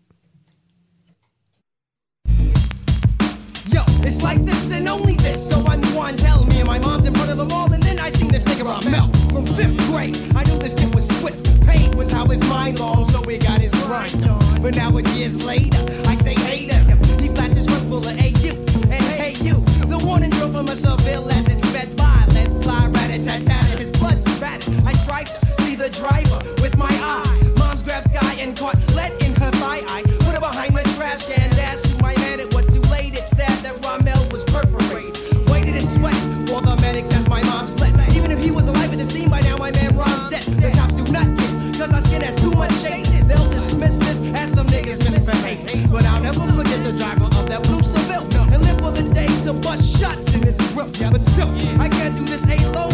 [3.71, 5.49] Yo, it's like this and only this.
[5.49, 8.09] So unwind, tell me, and my mom's in front of them all, and then I
[8.09, 10.15] seen this nigga I melt from fifth grade.
[10.35, 11.43] I knew this kid was swift.
[11.65, 14.61] Pain was how his mind long, so we got his grind on.
[14.61, 17.19] But now it years later, I say hey to him.
[17.19, 18.53] He flashes one full of AU,
[18.91, 19.55] and hey you,
[19.87, 22.22] the warning drove him a Seville as it sped by.
[25.93, 27.53] Driver with my eye.
[27.57, 29.81] Mom's grabbed Sky and caught lead in her thigh.
[29.87, 32.39] I put her behind the trash can, dashed to my head.
[32.39, 33.13] It was too late.
[33.13, 35.13] It's sad that Rommel was perforated.
[35.49, 36.17] Waited and sweat
[36.49, 37.93] for the medics as my mom slept.
[38.15, 40.43] Even if he was alive at the scene by now, my man Rom's dead.
[40.61, 43.05] The cops do not care, cause our skin has too much shade.
[43.29, 45.91] They'll dismiss this as some niggas misbehave.
[45.91, 48.25] But I'll never forget the driver of that blue Seville.
[48.51, 50.89] And live for the day to bust shots in his grill.
[51.11, 52.92] But still, I can't do this alone.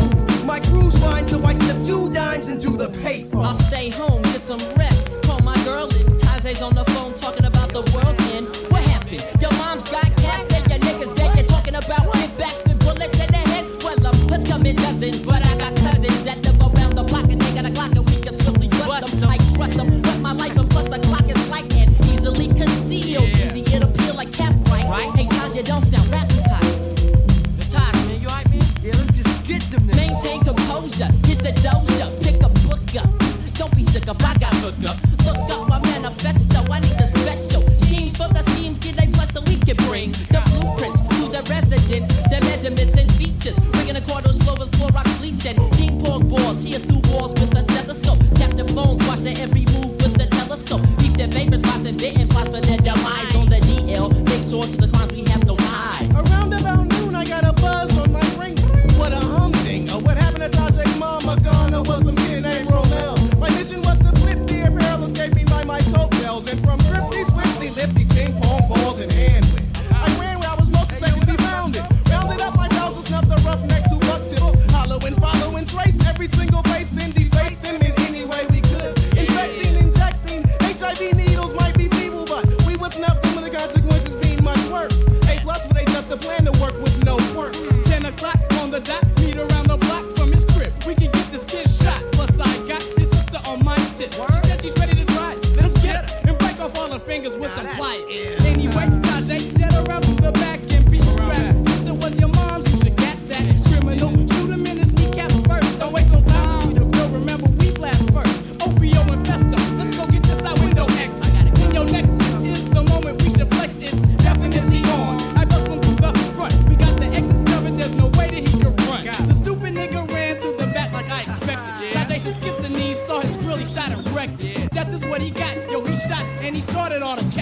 [0.49, 3.45] My crew's fine, so I slip two dimes into the payphone.
[3.45, 5.21] I'll stay home, get some rest.
[5.21, 8.47] Call my girl and Taze's on the phone talking about the world's end.
[8.71, 9.23] What happened?
[9.39, 11.37] Your mom's got capped and your niggas dead.
[11.37, 13.65] You're talking about kickbacks and bullets in the head.
[13.83, 15.78] Well, um, let's come in dozens, but I got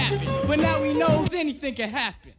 [0.07, 0.29] capping.
[0.47, 2.33] But now he knows anything can happen.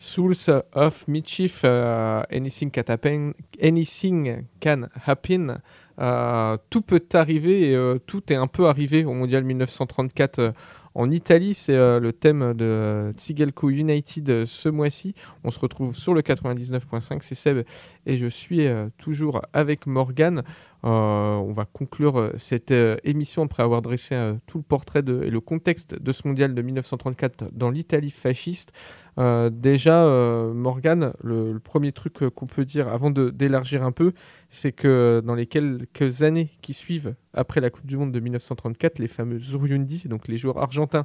[0.00, 5.60] Souls of Mischief, euh, anything, can happen, anything can happen.
[6.00, 10.52] Euh, tout peut arriver euh, tout est un peu arrivé au Mondial 1934 euh,
[10.98, 11.54] en Italie.
[11.54, 15.14] C'est euh, le thème de Tsigelco United ce mois-ci.
[15.44, 17.20] On se retrouve sur le 99.5.
[17.22, 17.64] C'est Seb
[18.04, 20.42] et je suis euh, toujours avec Morgan.
[20.84, 22.72] Euh, on va conclure cette
[23.04, 27.50] émission après avoir dressé tout le portrait et le contexte de ce mondial de 1934
[27.52, 28.72] dans l'Italie fasciste.
[29.18, 34.12] Euh, déjà, euh, Morgan, le, premier truc euh, qu'on peut dire avant d'élargir un peu,
[34.48, 39.00] c'est que dans les quelques années qui suivent après la Coupe du Monde de 1934,
[39.00, 41.04] les fameux Zuryundi, donc les joueurs argentins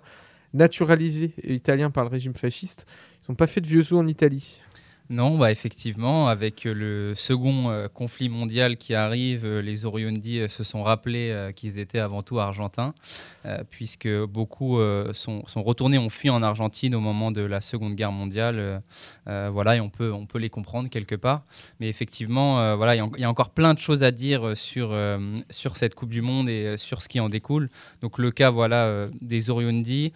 [0.53, 2.85] naturalisés et italiens par le régime fasciste,
[3.21, 4.61] ils n'ont pas fait de vieux os en Italie.
[5.09, 10.39] Non, bah effectivement, avec euh, le second euh, conflit mondial qui arrive, euh, les Oriondi
[10.39, 12.93] euh, se sont rappelés qu'ils étaient avant tout argentins,
[13.69, 14.79] puisque beaucoup
[15.13, 18.81] sont, sont retournés, ont fui en Argentine au moment de la Seconde Guerre mondiale.
[19.25, 21.43] voilà, et on peut, on peut les comprendre quelque part.
[21.79, 24.95] Mais effectivement, voilà, il y, a encore plein de choses à dire sur,
[25.49, 27.69] sur cette Coupe du Monde et sur ce qui en découle.
[28.01, 30.13] Donc le cas voilà, des Oriondi,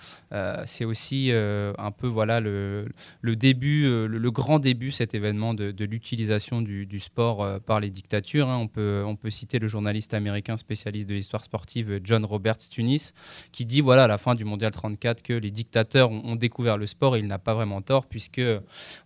[0.65, 2.87] c'est aussi un peu voilà, le,
[3.21, 8.49] le début, le grand début, cet événement de, l'utilisation du, sport euh, par les dictatures.
[8.49, 8.57] hein.
[8.57, 12.69] On, peut, on peut citer le journaliste américain spécialiste de l'histoire sportive euh, John Roberts
[12.69, 13.13] Tunis,
[13.51, 16.87] qui dit voilà à la fin du mondial 34 que les dictateurs ont, découvert le
[16.87, 18.41] sport et il n'a pas vraiment tort puisque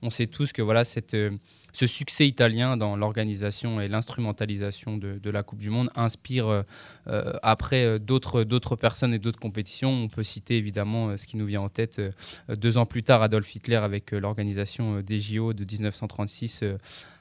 [0.02, 1.32] on sait tous que voilà cette euh,
[1.74, 6.62] ce succès italien dans l'organisation et l'instrumentalisation de, la Coupe du Monde inspire euh,
[7.08, 9.92] euh, après euh, d'autres d'autres personnes et d'autres compétitions.
[9.92, 12.02] On peut citer évidemment ce qui nous vient en tête
[12.50, 16.78] deux ans plus tard, Adolf Hitler avec l'organisation des JO de 1936 euh,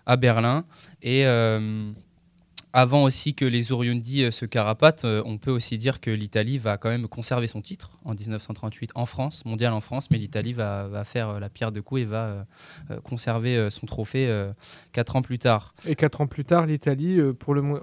[0.06, 0.64] à Berlin.
[1.02, 1.24] Et
[2.72, 6.58] avant aussi que les Oriundi euh, se carapatent, euh, on peut aussi dire que l'Italie
[6.58, 10.52] va quand même conserver son titre en 1938 en France, mondial en France, mais l'Italie
[10.52, 12.46] va, faire euh, la pierre de coups et va
[13.02, 14.30] conserver son trophée
[14.92, 15.74] quatre ans plus tard.
[15.86, 17.20] Et quatre ans plus tard, l'Italie,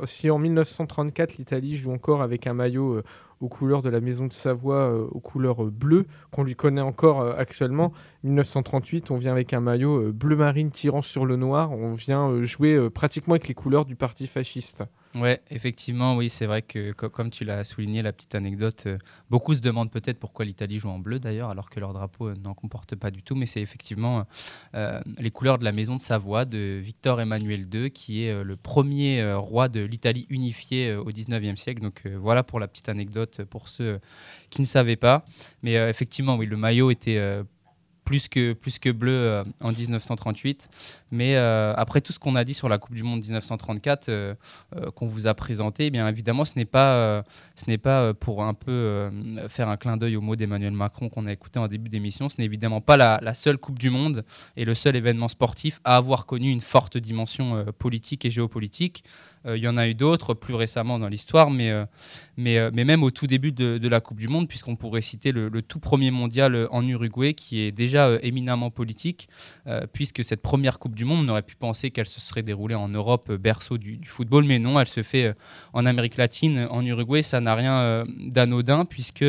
[0.06, 3.02] si en 1934, l'Italie joue encore avec un maillot
[3.40, 7.94] aux couleurs de la Maison de Savoie, aux couleurs bleues, qu'on lui connaît encore actuellement.
[8.28, 11.72] 1938, on vient avec un maillot euh, bleu marine tirant sur le noir.
[11.72, 14.84] On vient euh, jouer euh, pratiquement avec les couleurs du parti fasciste.
[15.16, 18.88] Ouais, effectivement, oui, c'est vrai que co- comme tu l'as souligné, la petite anecdote,
[19.30, 22.54] beaucoup se demandent peut-être pourquoi l'Italie joue en bleu d'ailleurs, alors que leur drapeau n'en
[22.54, 24.26] comporte pas du tout, mais c'est effectivement
[24.74, 29.34] les couleurs de la maison de Savoie de Victor Emmanuel II, qui est le premier
[29.34, 31.82] roi de l'Italie unifiée au 19e siècle.
[31.82, 34.00] Donc voilà pour la petite anecdote pour ceux
[34.52, 35.26] qui ne savaient pas.
[35.64, 37.20] Mais effectivement, oui, le maillot était
[38.08, 40.70] plus que, plus que bleu euh, en 1938.
[41.12, 44.34] Mais euh, après tout ce qu'on a dit sur la Coupe du Monde 1934, euh,
[44.96, 47.24] qu'on vous a présenté, eh bien évidemment, ce n'est pas,
[47.84, 49.12] pas pour un peu
[49.50, 52.30] faire un clin d'œil aux mots d'Emmanuel Macron qu'on a écouté en début d'émission.
[52.30, 54.24] Ce n'est évidemment pas la, seule Coupe du Monde
[54.56, 59.04] et le seul événement sportif à avoir connu une forte dimension politique et géopolitique.
[59.48, 61.86] Euh, Il y en a eu d'autres plus récemment dans l'histoire, mais, euh,
[62.40, 65.50] euh, mais même au tout début de, la Coupe du Monde, puisqu'on pourrait citer le,
[65.62, 69.30] tout premier mondial en Uruguay, qui est déjà éminemment politique,
[69.94, 72.90] puisque cette première Coupe du Monde, on aurait pu penser qu'elle se serait déroulée en
[72.90, 75.34] Europe, berceau du, football, mais non, elle se fait
[75.74, 77.24] en Amérique latine, en Uruguay.
[77.24, 79.24] Ça n'a rien d'anodin, puisque...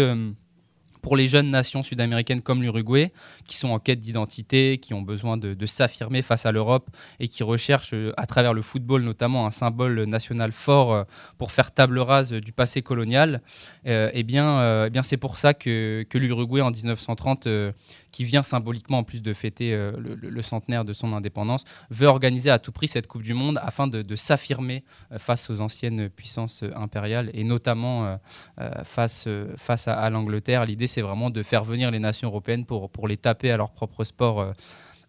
[1.09, 3.13] euh, pour les jeunes nations sud-américaines comme l'Uruguay,
[3.47, 6.89] qui sont en quête d'identité, qui ont besoin de, s'affirmer face à l'Europe
[7.21, 11.05] et qui recherchent, euh, à travers le football notamment, un symbole national fort euh,
[11.39, 13.41] pour faire table rase du passé colonial,
[13.87, 17.73] euh, eh bien, euh, eh bien c'est pour ça que, que l'Uruguay en 1930, euh,
[18.13, 22.51] qui vient symboliquement en plus de fêter euh, le, centenaire de son indépendance, veut organiser
[22.51, 26.63] à tout prix cette Coupe du Monde afin de, s'affirmer euh, face aux anciennes puissances
[26.63, 28.19] euh, impériales et notamment
[28.85, 29.27] face,
[29.87, 30.65] à, l'Angleterre.
[30.65, 34.05] L'idée, c'est vraiment de faire venir les nations européennes pour, les taper à leur propre
[34.05, 34.53] sport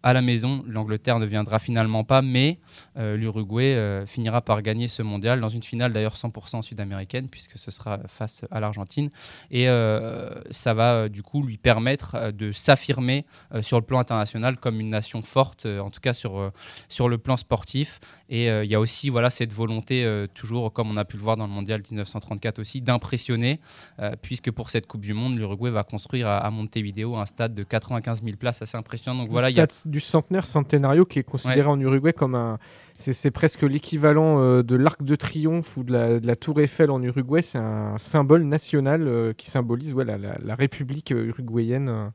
[0.02, 0.64] à la maison.
[0.66, 2.58] L'Angleterre ne viendra finalement pas, mais
[2.96, 7.58] euh, l'Uruguay euh, finira par gagner ce mondial dans une finale d'ailleurs 100% sud-américaine, puisque
[7.58, 9.10] ce sera face à l'Argentine.
[9.50, 13.24] Et euh, ça va du coup lui permettre de s'affirmer
[13.62, 16.52] sur le plan international comme une nation forte, en tout cas sur,
[16.88, 18.00] sur le plan sportif.
[18.28, 21.36] Et il y a aussi voilà, cette volonté, toujours comme on a pu le voir
[21.36, 23.60] dans le mondial 1934 aussi, d'impressionner,
[24.22, 27.62] puisque pour cette Coupe du Monde, l'Uruguay va construire à, à Montevideo un stade de
[27.62, 29.22] 95 000 places assez impressionnant.
[29.22, 32.58] Donc voilà, il y a du centenaire Centenario qui est considéré en Uruguay comme un.
[32.96, 36.90] C'est presque l'équivalent euh, de l'Arc de Triomphe ou de la, de la Tour Eiffel
[36.90, 37.40] en Uruguay.
[37.42, 42.10] C'est un symbole national euh, qui symbolise ouais, la, la- la République euh, uruguayenne.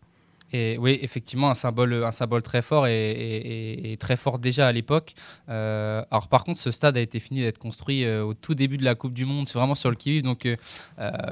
[0.57, 5.13] Et oui, effectivement, un symbole, un symbole très fort et, très fort déjà à l'époque.
[5.49, 8.77] Euh, alors par contre, ce stade a été fini d'être construit euh, au tout début
[8.77, 9.49] de la Coupe du Monde.
[9.49, 10.55] C'est vraiment sur le qui Donc euh,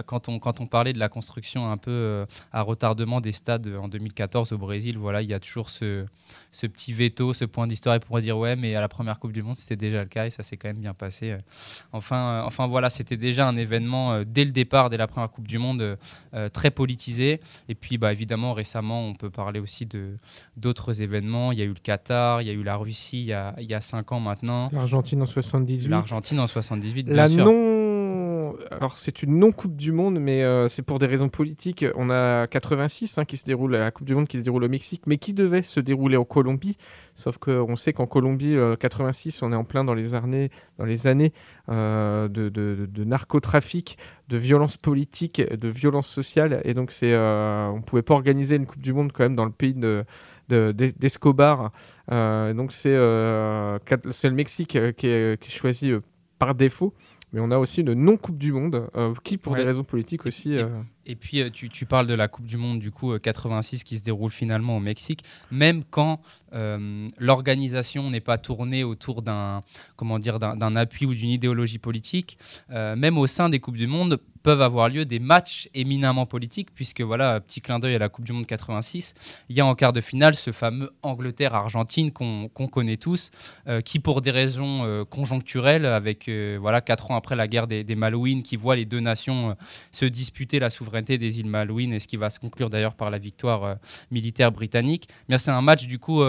[0.08, 3.88] quand, on, quand on parlait de la construction un peu à retardement des stades en
[3.88, 6.06] 2014 au Brésil, voilà, il y a toujours ce,
[6.52, 7.98] petit veto, ce point d'histoire.
[8.02, 10.32] Pourrait dire ouais, mais à la première Coupe du Monde, c'était déjà le cas et
[10.32, 11.38] ça s'est quand même bien passé.
[11.94, 15.60] Enfin, enfin voilà, c'était déjà un événement dès le départ, dès la première Coupe du
[15.60, 15.98] Monde,
[16.52, 17.40] très politisé.
[17.70, 20.18] Et puis, bah, évidemment, récemment, on peut parler aussi de
[20.58, 21.52] d'autres événements.
[21.52, 23.56] Il y a eu le Qatar, il y a eu la Russie il y a,
[23.60, 25.88] il y a cinq ans maintenant, L'Argentine en 78.
[25.90, 27.46] l'Argentine en 78, bien La sûr.
[27.46, 27.83] non.
[28.78, 31.86] Alors, c'est une non-Coupe du Monde, mais euh, c'est pour des raisons politiques.
[31.96, 34.70] On a 86 hein, qui se déroule, la Coupe du Monde qui se déroule au
[34.70, 36.78] Mexique, mais qui devait se dérouler en Colombie.
[37.16, 40.86] Sauf qu'on sait qu'en Colombie, euh, 86, on est en plein dans les années, dans
[40.86, 41.32] les années
[41.70, 43.98] euh, de, de- de narcotrafic,
[44.30, 46.62] de violence politique, de violence sociale.
[46.64, 49.36] Et donc, c'est, euh, on ne pouvait pas organiser une Coupe du Monde quand même
[49.36, 50.04] dans le pays de,
[50.50, 51.72] de- d'E- d'Escobar.
[52.12, 53.78] Euh, donc, c'est, euh,
[54.12, 56.02] c'est le Mexique euh, qui est, choisi euh,
[56.40, 56.94] par défaut.
[57.34, 59.60] Mais on a aussi une non-Coupe du Monde, euh, qui, pour Ouais.
[59.60, 60.54] des raisons politiques aussi.
[60.54, 60.70] Et- euh,
[61.06, 63.84] Et puis, euh, tu, tu parles de la Coupe du Monde, du coup, euh, 86
[63.84, 65.24] qui se déroule finalement au Mexique.
[65.52, 66.22] Même quand
[66.54, 69.64] euh, l'organisation n'est pas tournée autour d'un
[69.96, 72.38] comment dire, d'un appui ou d'une idéologie politique,
[72.72, 76.76] euh, même au sein des Coupes du Monde, peuvent avoir lieu des matchs éminemment politiques,
[76.76, 79.14] puisque voilà, petit clin d'œil à la Coupe du Monde 86,
[79.48, 83.32] il y a en quart de finale ce fameux Angleterre-Argentine qu'on connaît tous,
[83.68, 86.30] euh, qui pour des raisons conjoncturelles, avec
[86.60, 89.56] voilà quatre ans après la guerre des, Malouines, qui voit les deux nations
[89.92, 93.10] se disputer la souveraineté des îles Malouines, et ce qui va se conclure d'ailleurs par
[93.10, 93.78] la victoire
[94.12, 95.08] militaire britannique.
[95.30, 96.22] Mais c'est un match du coup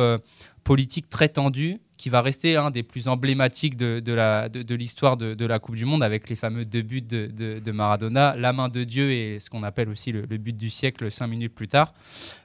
[0.65, 4.75] politique très tendu qui va rester un des plus emblématiques de, de la- de- de
[4.75, 8.69] l'histoire de, la Coupe du Monde avec les fameux deux buts de, Maradona, la main
[8.69, 11.95] de Dieu et ce qu'on appelle aussi le, but du siècle cinq minutes plus tard.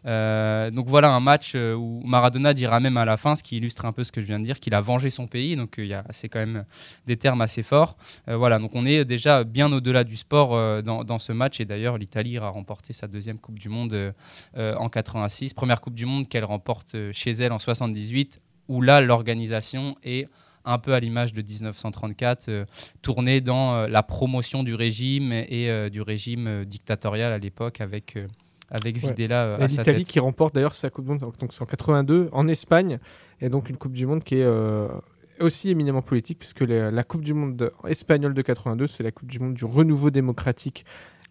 [0.06, 3.58] Euh, donc voilà un match euh, où Maradona dira même à la fin, ce qui
[3.58, 5.56] illustre un peu ce que je viens de dire, qu'il a vengé son pays.
[5.56, 6.66] Donc euh, c'est quand même
[7.08, 7.98] des termes assez forts.
[8.28, 11.60] Voilà, donc on est déjà bien au-delà du sport dans, dans ce match.
[11.60, 14.14] Et d'ailleurs, l'Italie a remporté sa deuxième Coupe du Monde
[14.56, 15.54] en 86.
[15.54, 18.40] Première Coupe du Monde qu'elle remporte chez elle en 78,
[18.70, 20.30] où là, l'organisation est
[20.66, 22.66] un peu à l'image de 1934, euh,
[23.02, 28.18] tournée dans euh, la promotion du régime et euh, du régime dictatorial à l'époque avec,
[28.70, 29.10] avec Ouais.
[29.10, 31.66] Videla Et à sa l'Italie qui remporte d'ailleurs sa Coupe du Monde, donc c'est en
[31.66, 33.00] 82, en Espagne,
[33.42, 34.48] et donc une Coupe du Monde qui est
[35.40, 39.12] aussi éminemment politique, puisque la, la Coupe du Monde de- espagnole de 82, c'est la
[39.12, 40.86] Coupe du Monde du renouveau démocratique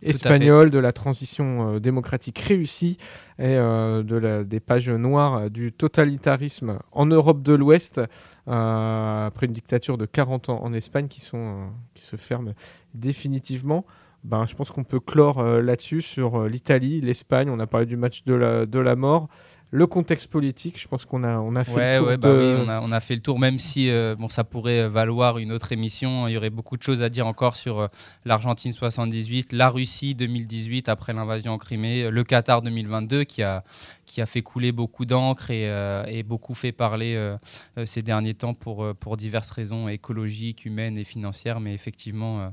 [0.07, 0.11] fait.
[0.11, 2.99] espagnol, de la transition euh, démocratique réussie,
[3.39, 8.01] et euh, de la- des pages noires euh, du totalitarisme en Europe de l'Ouest,
[8.47, 12.55] après une dictature de 40 ans en Espagne qui, sont, qui se ferme
[12.95, 13.85] définitivement.
[14.25, 17.49] Ben, je pense qu'on peut clore là-dessus sur l'Italie, l'Espagne.
[17.51, 19.29] On a parlé du match de la, de la mort.
[19.71, 22.29] Le contexte politique, je pense qu'on a, on a fait Ouais, le tour ouais, bah
[22.33, 24.89] de- oui, on a, on a fait le tour, même si euh, bon, ça pourrait
[24.89, 26.27] valoir une autre émission.
[26.27, 27.89] Il y aurait beaucoup de choses à dire encore sur euh,
[28.25, 33.63] l'Argentine 78, la Russie 2018 après l'invasion en Crimée, le Qatar 2022 qui a,
[34.07, 37.37] qui a fait couler beaucoup d'encre et, euh, et beaucoup fait parler euh,
[37.77, 41.61] euh, ces derniers temps pour, euh, pour diverses raisons écologiques, humaines et financières.
[41.61, 42.49] Mais effectivement, euh,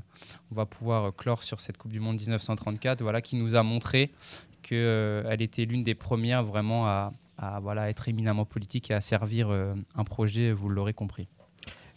[0.52, 3.62] on va pouvoir euh, clore sur cette Coupe du Monde 1934 voilà, qui nous a
[3.62, 4.10] montré
[4.68, 9.48] qu'elle était l'une des premières vraiment à, à, voilà, être éminemment politique et à servir
[9.50, 11.28] euh, un projet, vous l'aurez compris.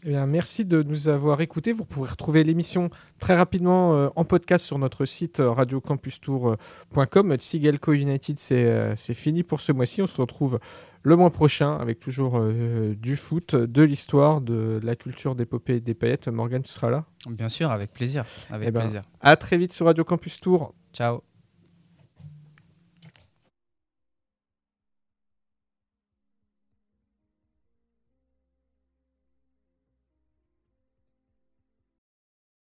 [0.04, 1.74] Eh bien, merci de nous avoir écoutés.
[1.74, 2.90] Vous pourrez retrouver l'émission
[3.20, 7.36] très rapidement euh, en podcast sur notre site euh, radiocampustour.com.
[7.36, 10.02] Tsigelco United, c'est euh, fini pour ce mois-ci.
[10.02, 10.60] On se retrouve
[11.02, 15.82] le mois prochain avec toujours euh, du foot, de l'histoire, de la culture d'épopée et
[15.82, 16.30] des paillettes.
[16.30, 17.06] Morgane, tu seras là?
[17.30, 18.26] Bien sûr, avec plaisir.
[18.50, 19.02] Avec Eh ben, plaisir.
[19.20, 20.74] À très vite sur Radio Campus Tour.
[20.94, 21.29] Ciao.